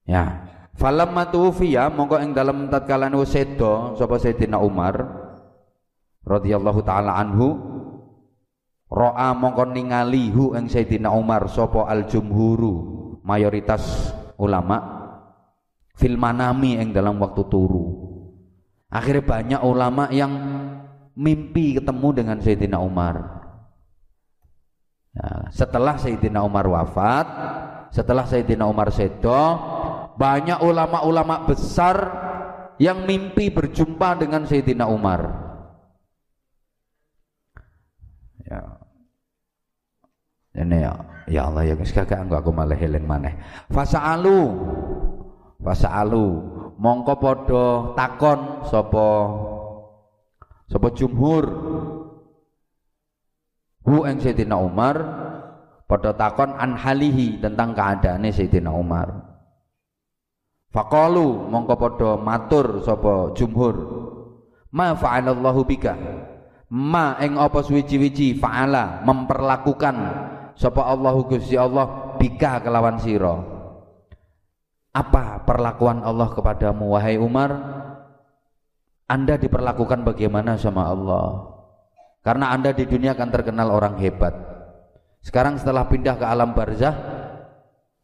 [0.09, 4.97] Ya falamma tufiya mongko ing dalem tatkala nu sedo sapa Sayyidina Umar
[6.25, 7.77] radhiyallahu taala anhu
[8.85, 14.94] Ro'a mongko ningali hu ing Sayyidina Umar sapa al jumhuru mayoritas ulama
[15.95, 18.05] fil manami ing dalam waktu turu.
[18.91, 20.31] Akhirnya banyak ulama yang
[21.15, 23.15] mimpi ketemu dengan Sayyidina Umar.
[25.15, 27.27] Ya, setelah Sayyidina Umar wafat,
[27.91, 29.43] setelah Sayyidina Umar sedo,
[30.19, 31.95] banyak ulama-ulama besar
[32.79, 35.45] yang mimpi berjumpa dengan Sayyidina Umar.
[38.45, 38.61] ya
[40.55, 40.93] ini ya
[41.27, 43.33] ya Allah ya guys kakak enggak aku malah heling maneh
[43.73, 44.53] fasa'alu
[45.61, 46.25] fasa'alu
[46.75, 49.09] mongko podo takon sopo
[50.67, 51.45] sopo jumhur.
[53.85, 54.97] Hu eng Sayyidina Umar
[55.85, 59.07] podo takon an halihi tentang keadaannya Sayyidina Umar.
[60.73, 63.75] Faqalu mongko podo matur sopo jumhur.
[64.75, 65.95] Ma fa'alallahu bika?
[66.75, 69.95] Ma ing apa suwi-wiji faala memperlakukan
[70.57, 73.54] sapa Allahu Gusti Allah bika kelawan apa
[75.55, 76.91] perlakuan Allah kepadamu.
[76.91, 77.55] Wahai Umar
[79.07, 81.55] Anda diperlakukan bagaimana sama Allah?
[82.19, 84.35] Karena Anda di dunia akan terkenal orang hebat.
[85.23, 86.91] Sekarang setelah pindah ke alam barzah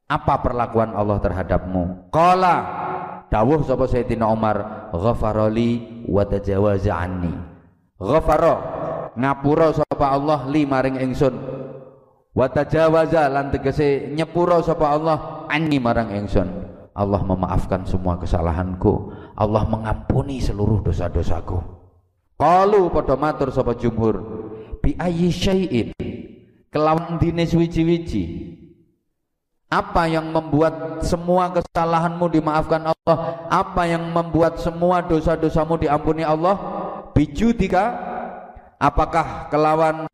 [0.08, 2.14] apa perlakuan Allah terhadapmu?
[2.14, 2.56] Qala
[3.28, 7.34] dawuh sapa Sayyidina Umar ghafarali wa tajawaza anni.
[7.99, 8.56] Ghafara
[9.20, 11.36] ngapura sapa Allah li maring ingsun
[12.32, 15.18] wa tajawaza lan tegese nyepura sapa Allah
[15.52, 19.15] anni marang ingsun Allah memaafkan semua kesalahanku.
[19.38, 21.59] Allah mengampuni seluruh dosa-dosaku.
[22.35, 24.19] Qalu padha matur sapa jumhur.
[24.84, 25.89] Bi ayyi syai'in.
[26.72, 28.51] Kelawan dine suwi-wiji
[29.72, 33.47] apa yang membuat semua kesalahanmu dimaafkan Allah?
[33.47, 36.59] Apa yang membuat semua dosa-dosamu diampuni Allah?
[37.11, 37.95] bijudika
[38.80, 40.07] apakah kelawan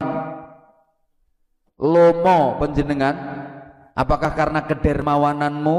[1.78, 3.16] lomo penjenengan?
[3.98, 5.78] Apakah karena kedermawananmu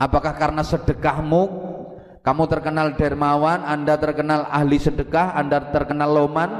[0.00, 1.68] apakah karena sedekahmu?
[2.20, 6.50] Kamu terkenal dermawan anda terkenal ahli sedekah anda terkenal loman?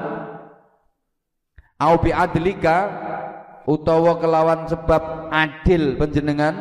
[1.80, 2.88] Au bi adlika
[3.68, 6.54] utawa kelawan sebab adil penjenengan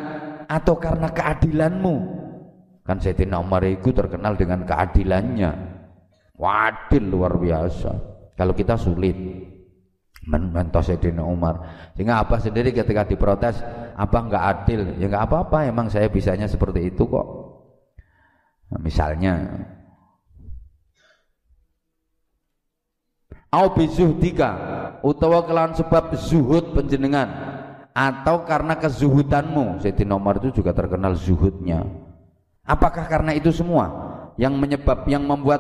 [0.48, 1.96] atau karena keadilanmu?
[2.84, 5.52] Kan Sayyidina Umar itu terkenal dengan keadilannya.
[6.40, 7.92] Wadil luar biasa.
[8.36, 9.16] Kalau kita sulit
[10.28, 11.64] mentos Sayyidina Umar.
[11.96, 13.64] Sehingga apa sendiri ketika diprotes,
[13.96, 14.82] apa enggak adil?
[15.00, 17.28] Ya enggak apa-apa, emang saya bisanya seperti itu kok.
[18.70, 19.34] Nah, misalnya
[23.50, 24.52] au bizuhdika
[25.02, 27.30] utawa kelawan sebab zuhud penjenengan
[27.98, 31.82] atau karena kezuhudanmu Sayyidina Umar itu juga terkenal zuhudnya
[32.62, 33.90] apakah karena itu semua
[34.38, 35.60] yang menyebab yang membuat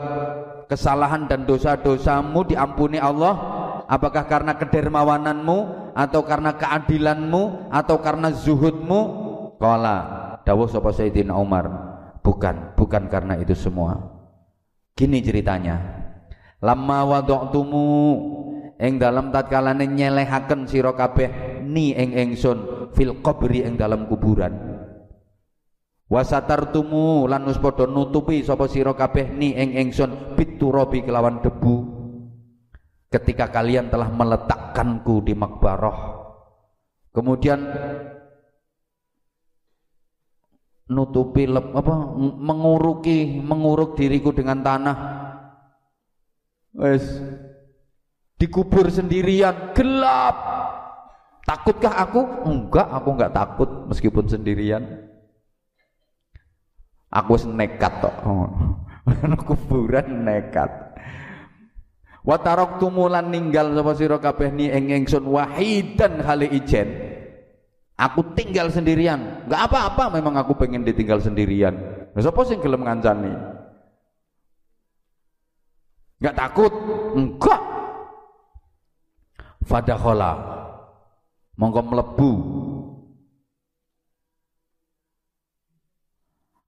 [0.70, 3.59] kesalahan dan dosa-dosamu diampuni Allah
[3.90, 5.58] apakah karena kedermawananmu
[5.98, 9.02] atau karena keadilanmu atau karena zuhudmu?
[9.58, 9.98] Kala
[10.46, 11.90] dawuh sapa Sayyidina Umar.
[12.22, 13.98] Bukan bukan karena itu semua.
[14.94, 16.06] Gini ceritanya.
[16.62, 17.88] Lama wadoktumu
[18.78, 24.80] ing dalam tatkalane nyelehaken sira kabeh ni ing ingsun fil qabri ing dalam kuburan.
[26.10, 31.99] Wasatartumu lan wis padha nutupi sapa sira kabeh ni ing ingsun biturabi kelawan debu
[33.10, 36.30] ketika kalian telah meletakkanku di makbarah
[37.14, 37.60] kemudian
[40.90, 44.98] nutupi lep, apa menguruki menguruk diriku dengan tanah.
[46.76, 47.06] Wes.
[48.40, 50.38] Dikubur sendirian gelap.
[51.46, 52.22] Takutkah aku?
[52.50, 54.84] Enggak aku enggak takut meskipun sendirian.
[57.10, 58.16] Aku nekat tok.
[59.50, 60.89] Kuburan nekat
[62.30, 62.38] wa
[62.78, 67.10] tumulan ninggal sapa sira kabeh ni ing ingsun wahidan hale ijen
[68.00, 69.44] Aku tinggal sendirian.
[69.44, 71.76] Enggak apa-apa memang aku pengen ditinggal sendirian.
[72.16, 73.28] Lah sapa sing gelem ngancani?
[76.24, 76.72] Enggak takut?
[77.20, 77.60] Enggak.
[79.68, 80.32] Fadakhala.
[81.60, 82.32] Monggo mlebu.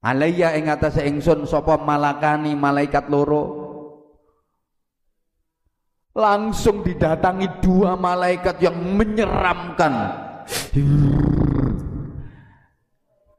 [0.04, 3.61] Alayya ing atase ingsun sapa malakani malaikat loro
[6.12, 9.92] langsung didatangi dua malaikat yang menyeramkan.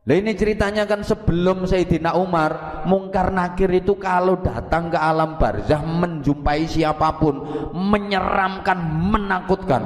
[0.04, 5.80] Lah ini ceritanya kan sebelum Sayyidina Umar Mungkar Nakir itu kalau datang ke alam barzah
[5.80, 7.40] Menjumpai siapa pun
[7.72, 9.84] Menyeramkan, menakutkan.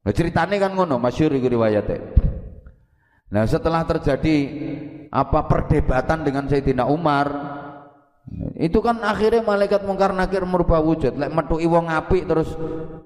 [0.00, 2.00] Nah ceritanya kan ngono Masyur itu riwayatnya.
[3.28, 4.36] Nah setelah terjadi
[5.12, 7.26] apa perdebatan dengan Sayyidina Umar
[8.58, 11.16] itu kan akhirnya malaikat mungkar nakir merubah wujud.
[11.16, 12.52] Lek metu wong apik terus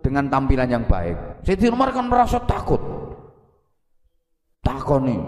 [0.02, 1.44] dengan tampilan yang baik.
[1.46, 2.80] Sayyidina Umar kan merasa takut.
[4.62, 5.18] Takoni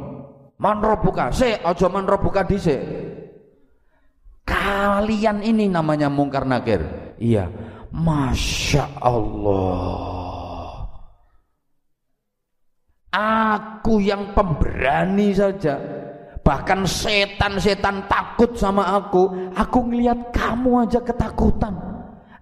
[0.54, 2.78] man robuka se aja man robuka dhisik.
[4.44, 6.84] Kalian ini namanya mungkar nakir.
[7.18, 7.48] Iya.
[7.94, 10.24] Masya Allah
[13.14, 15.78] aku yang pemberani saja
[16.44, 21.72] bahkan setan-setan takut sama aku aku ngelihat kamu aja ketakutan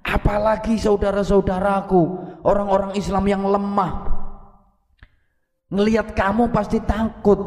[0.02, 2.02] apalagi saudara-saudaraku
[2.42, 4.12] orang-orang Islam yang lemah
[5.72, 7.40] Ngelihat kamu pasti takut.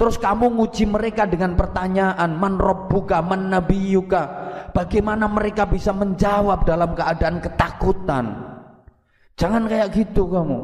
[0.00, 4.22] Terus kamu nguji mereka dengan pertanyaan, man robbuka, man nabiyuka.
[4.72, 8.24] Bagaimana mereka bisa menjawab dalam keadaan ketakutan?
[9.36, 10.60] Jangan kayak gitu kamu.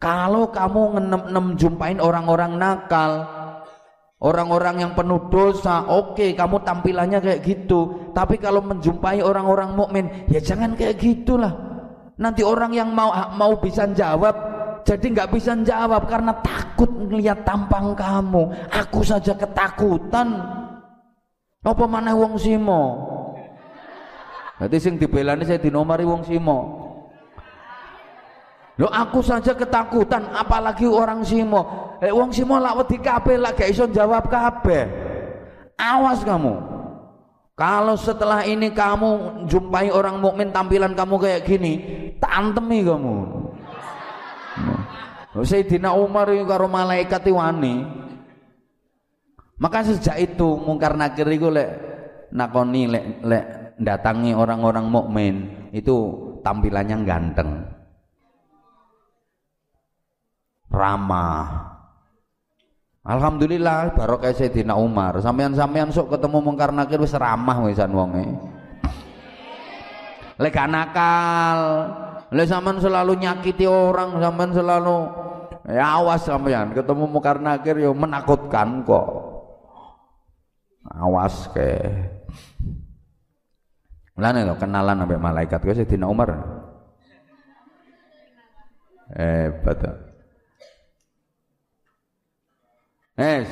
[0.00, 3.28] Kalau kamu ngenem-nem jumpain orang-orang nakal,
[4.18, 8.10] orang-orang yang penuh dosa, oke okay, kamu tampilannya kayak gitu.
[8.14, 11.54] Tapi kalau menjumpai orang-orang mukmin, ya jangan kayak gitulah.
[12.18, 14.34] Nanti orang yang mau mau bisa jawab
[14.88, 18.48] jadi nggak bisa jawab karena takut melihat tampang kamu.
[18.72, 20.32] Aku saja ketakutan.
[21.60, 23.04] Apa mana wong simo?
[24.56, 26.87] Berarti sing dibelani saya dinomari wong simo.
[28.78, 31.98] Lo aku saja ketakutan, apalagi orang simo.
[31.98, 34.86] Eh wong simo lak wedi kabeh lak gak iso jawab kabeh.
[35.74, 36.78] Awas kamu.
[37.58, 41.72] Kalau setelah ini kamu jumpai orang mukmin tampilan kamu kayak gini,
[42.22, 43.16] tantemi kamu.
[45.42, 47.82] Sayyidina Umar itu karo malaikat wani.
[49.58, 51.70] Maka sejak itu mungkar nakir itu lek
[52.30, 53.44] nakoni lek lek
[53.74, 55.34] datangi orang-orang mukmin
[55.74, 56.14] itu
[56.46, 57.77] tampilannya ganteng.
[60.68, 61.68] Ramah.
[63.08, 65.16] Alhamdulillah barokah Sayyidina Umar.
[65.24, 68.24] Sampean-sampean sok ketemu mungkar nakir wis ramah wisan wonge.
[70.38, 71.60] Lek nakal,
[72.30, 74.96] lek sampean selalu nyakiti orang, sampean selalu
[75.68, 79.08] Ya awas sampean, ketemu mukar nakir yo menakutkan kok.
[80.88, 81.76] Awas ke.
[84.16, 86.32] Mulane kenalan sampai malaikat kok Sayyidina Umar.
[89.12, 90.07] Eh, betul.
[93.18, 93.42] Eh,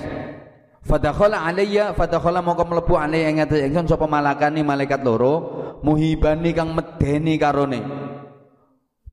[0.87, 5.35] Fadakhala alayya fadakhala mongko mlebu alayya ing atas ingsun sapa malakani malaikat loro?
[5.83, 7.83] Muhibani kang medeni karone.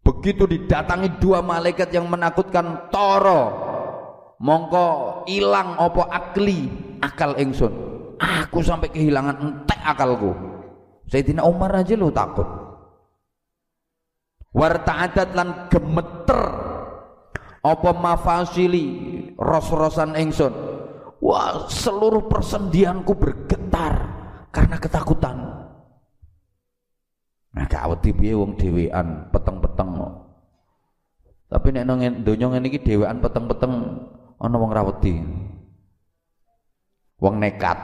[0.05, 3.41] Begitu didatangi dua malaikat yang menakutkan toro
[4.37, 4.85] mongko
[5.33, 6.69] ilang opo akli
[7.01, 7.73] akal ingsun.
[8.21, 10.31] Aku sampai kehilangan entek akalku.
[11.09, 12.45] Sayyidina Umar aja lu takut.
[14.53, 16.62] Warta'adat lan gemeter
[17.63, 18.85] apa mafasili
[19.39, 20.51] ros-rosan ingsun
[21.23, 23.95] wah seluruh persendianku bergetar
[24.51, 25.63] karena ketakutan
[27.53, 29.93] Nah wedi piye wong dhewean peteng-peteng.
[31.53, 33.73] Tapi nek nang donya ngene iki dhewean peteng-peteng
[34.41, 35.21] ana wong ra wedi.
[37.21, 37.77] Wong nekat.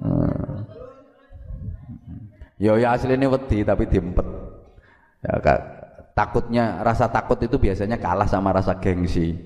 [0.00, 0.64] Hmm.
[2.56, 4.24] Ya ya aslinya wedi tapi diempet.
[5.22, 5.60] Ya kak,
[6.12, 9.36] takutnya rasa takut itu biasanya kalah sama rasa gengsi.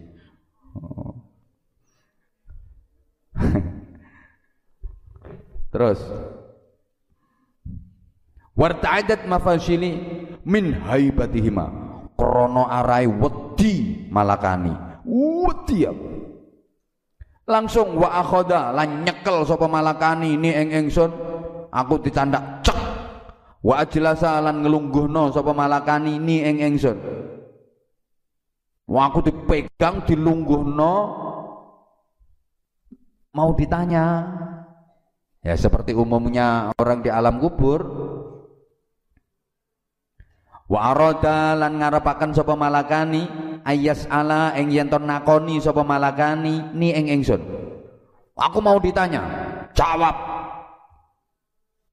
[0.76, 1.14] Oh.
[5.72, 6.00] Terus.
[8.56, 10.00] Warta'adat mafasili
[10.44, 11.84] min haibatihima.
[12.16, 14.72] Krono arai wedi malakani.
[15.04, 15.84] Wedi
[17.46, 21.14] langsung wa akhoda lan nyekel sapa malakani ini eng engson
[21.70, 22.75] aku ditanda cek
[23.64, 26.98] wa ajlasa lan ngelungguhno sapa malakani ni eng engsun
[28.86, 30.94] wa aku dipegang dilungguhno
[33.32, 34.04] mau ditanya
[35.40, 37.80] ya seperti umumnya orang di alam kubur
[40.66, 43.22] Wa arada lan ngarepaken sapa malakani
[43.62, 47.38] ayas ala ing yen nakoni sapa malakani ni ing ingsun.
[48.34, 49.22] Aku mau ditanya,
[49.78, 50.10] jawab.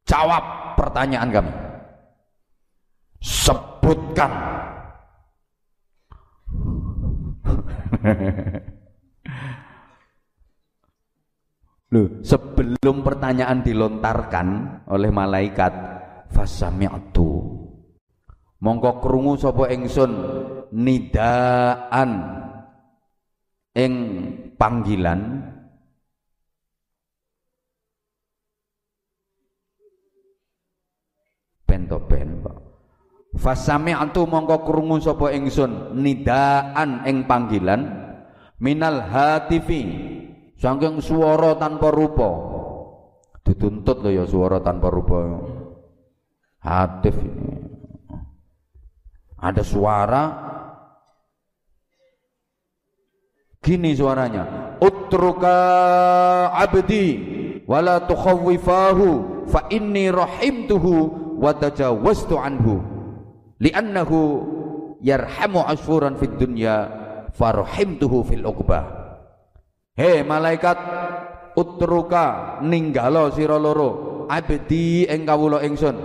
[0.09, 1.53] Jawab pertanyaan kami.
[3.23, 4.31] Sebutkan.
[11.93, 14.47] Loh, sebelum pertanyaan dilontarkan
[14.91, 15.71] oleh malaikat,
[16.33, 17.63] fasami'tu
[18.63, 20.11] mongko krungu sapa ingsun
[20.71, 22.11] nidaan
[23.75, 23.93] ing
[24.55, 25.19] panggilan
[31.73, 32.57] bento ben kok
[33.41, 37.81] fasami'tu mongko krungu sapa ingsun nidaan ing panggilan
[38.61, 40.13] minal hatifi
[40.63, 42.29] saking swara tanpa rupa.
[43.43, 45.19] Dituntut lho ya swara tanpa rupa.
[46.63, 47.51] Hatif ini.
[49.43, 50.23] Ada suara.
[53.59, 54.75] Gini suaranya.
[54.79, 55.55] Utruka
[56.55, 57.19] abdi
[57.67, 59.07] wala tukhawwifahu
[59.51, 62.79] fa inni rahimtuhu wa tajawaztu anhu
[63.59, 64.19] li'annahu
[65.03, 66.87] yarhamu asfuran fid dunya
[67.35, 68.83] farahimtuhu fil uqbah
[69.99, 70.79] he malaikat
[71.59, 75.95] utruka ninggalo sira loro abdi ing kawula ingsun.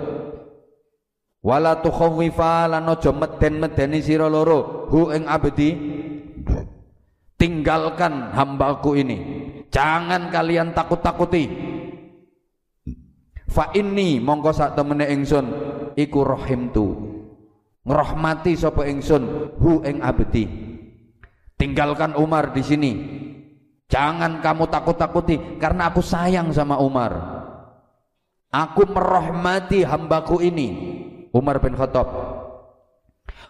[1.38, 5.70] Wala tukhawwifa lan aja meden-medeni sira loro hu ing abdi.
[7.38, 9.18] Tinggalkan hambaku ini.
[9.70, 11.46] Jangan kalian takut-takuti
[13.48, 15.46] fa inni mongko sak temene ingsun
[15.96, 17.18] iku rahimtu
[17.88, 20.44] ngrahmati sapa ingsun hu ing abdi.
[21.58, 22.92] Tinggalkan Umar di sini.
[23.88, 27.16] Jangan kamu takut-takuti karena aku sayang sama Umar.
[28.52, 30.68] Aku merahmati hambaku ini
[31.32, 32.06] Umar bin Khattab.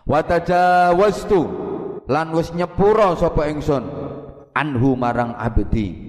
[0.06, 1.42] Wa tajawaztu
[2.06, 3.84] lan wis nyepuro sapa ingsun
[4.54, 6.07] anhu marang abdi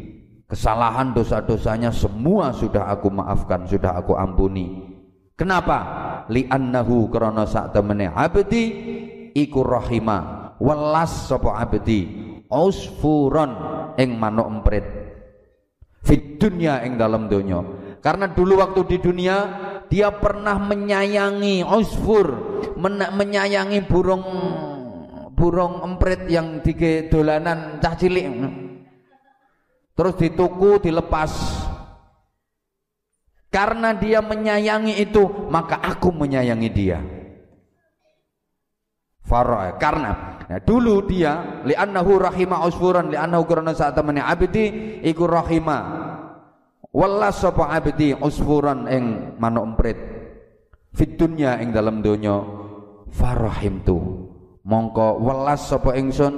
[0.50, 4.98] kesalahan dosa-dosanya semua sudah aku maafkan sudah aku ampuni.
[5.38, 5.78] Kenapa?
[6.34, 8.64] Li annahu krana sak temene abdi
[9.32, 12.10] iku rahima welas sapa abdi
[12.50, 13.52] usfuron
[13.96, 14.86] ing manuk emprit.
[16.04, 17.62] Fit dunya ing dalam donya.
[18.02, 19.38] Karena dulu waktu di dunia
[19.88, 22.28] dia pernah menyayangi usfur
[23.14, 24.24] menyayangi burung
[25.36, 28.28] burung emprit yang tiga dolanan cah cilik
[30.00, 31.60] terus dituku dilepas.
[33.52, 37.04] Karena dia menyayangi itu maka aku menyayangi dia.
[39.28, 39.76] Farah.
[39.76, 44.66] Karena nah, dulu dia li'annahu rahima usfuran li'annahu karena saat temannya abdi
[45.04, 46.08] iku rahima.
[46.96, 50.00] Wallas sapa abdi usfuran ing manuk emprit.
[50.96, 52.40] Fit dunya ing dalam donya.
[53.10, 54.30] Farahimtu
[54.62, 56.34] mongko welas sapa ingsun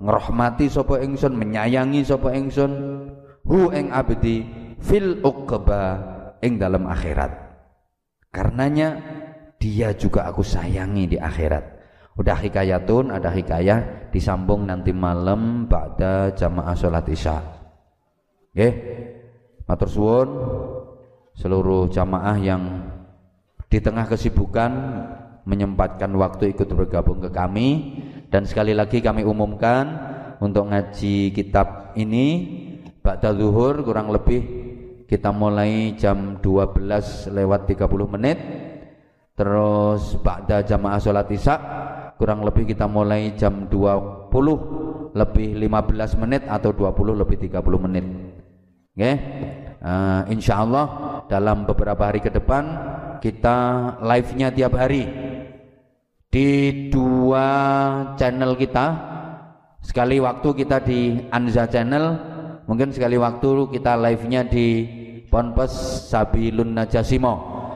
[0.00, 3.03] ngrahmati sapa ingsun menyayangi sapa ingsun
[3.44, 4.44] hu ing abdi
[4.80, 5.82] fil uqba
[6.40, 7.32] ing dalam akhirat.
[8.34, 8.98] Karenanya
[9.56, 11.64] dia juga aku sayangi di akhirat.
[12.14, 17.38] Udah hikayatun ada hikayah disambung nanti malam pada jamaah sholat isya.
[18.54, 18.72] Okay?
[19.66, 20.28] Matur suwun.
[21.34, 22.62] Seluruh jamaah yang
[23.66, 24.70] di tengah kesibukan
[25.42, 27.98] menyempatkan waktu ikut bergabung ke kami.
[28.30, 29.90] Dan sekali lagi kami umumkan
[30.38, 32.26] untuk ngaji kitab ini
[33.04, 34.40] Ba'da zuhur kurang lebih
[35.04, 38.38] kita mulai jam 12 lewat 30 menit
[39.36, 41.56] terus Ba'da jamaah sholat isya
[42.16, 48.06] kurang lebih kita mulai jam 20 lebih 15 menit atau 20 lebih 30 menit
[48.94, 49.14] Okay?
[49.82, 50.86] Uh, insya Allah
[51.26, 52.62] dalam beberapa hari ke depan
[53.18, 53.56] kita
[54.00, 55.02] live-nya tiap hari
[56.30, 56.48] di
[56.94, 57.46] dua
[58.14, 58.86] channel kita.
[59.84, 62.33] Sekali waktu kita di Anza channel,
[62.64, 64.68] mungkin sekali waktu kita live-nya di
[65.28, 65.72] Ponpes
[66.10, 67.34] Sabilun Najasimo.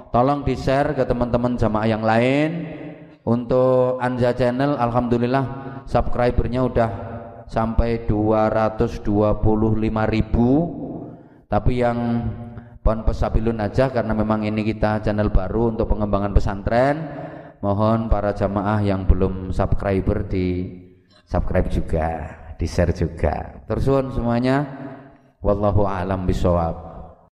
[0.09, 2.51] Tolong di-share ke teman-teman jamaah yang lain.
[3.29, 5.45] Untuk Anza channel alhamdulillah
[5.85, 6.91] subscribernya udah
[7.45, 9.05] sampai 225
[10.09, 10.51] ribu
[11.49, 11.99] tapi yang
[12.89, 16.97] Pon pesabilun aja karena memang ini kita channel baru untuk pengembangan pesantren.
[17.61, 20.73] Mohon para jamaah yang belum subscriber di
[21.29, 23.63] subscribe juga, di share juga.
[23.71, 24.67] Terus semuanya
[25.39, 26.88] wallahu alam bisawab.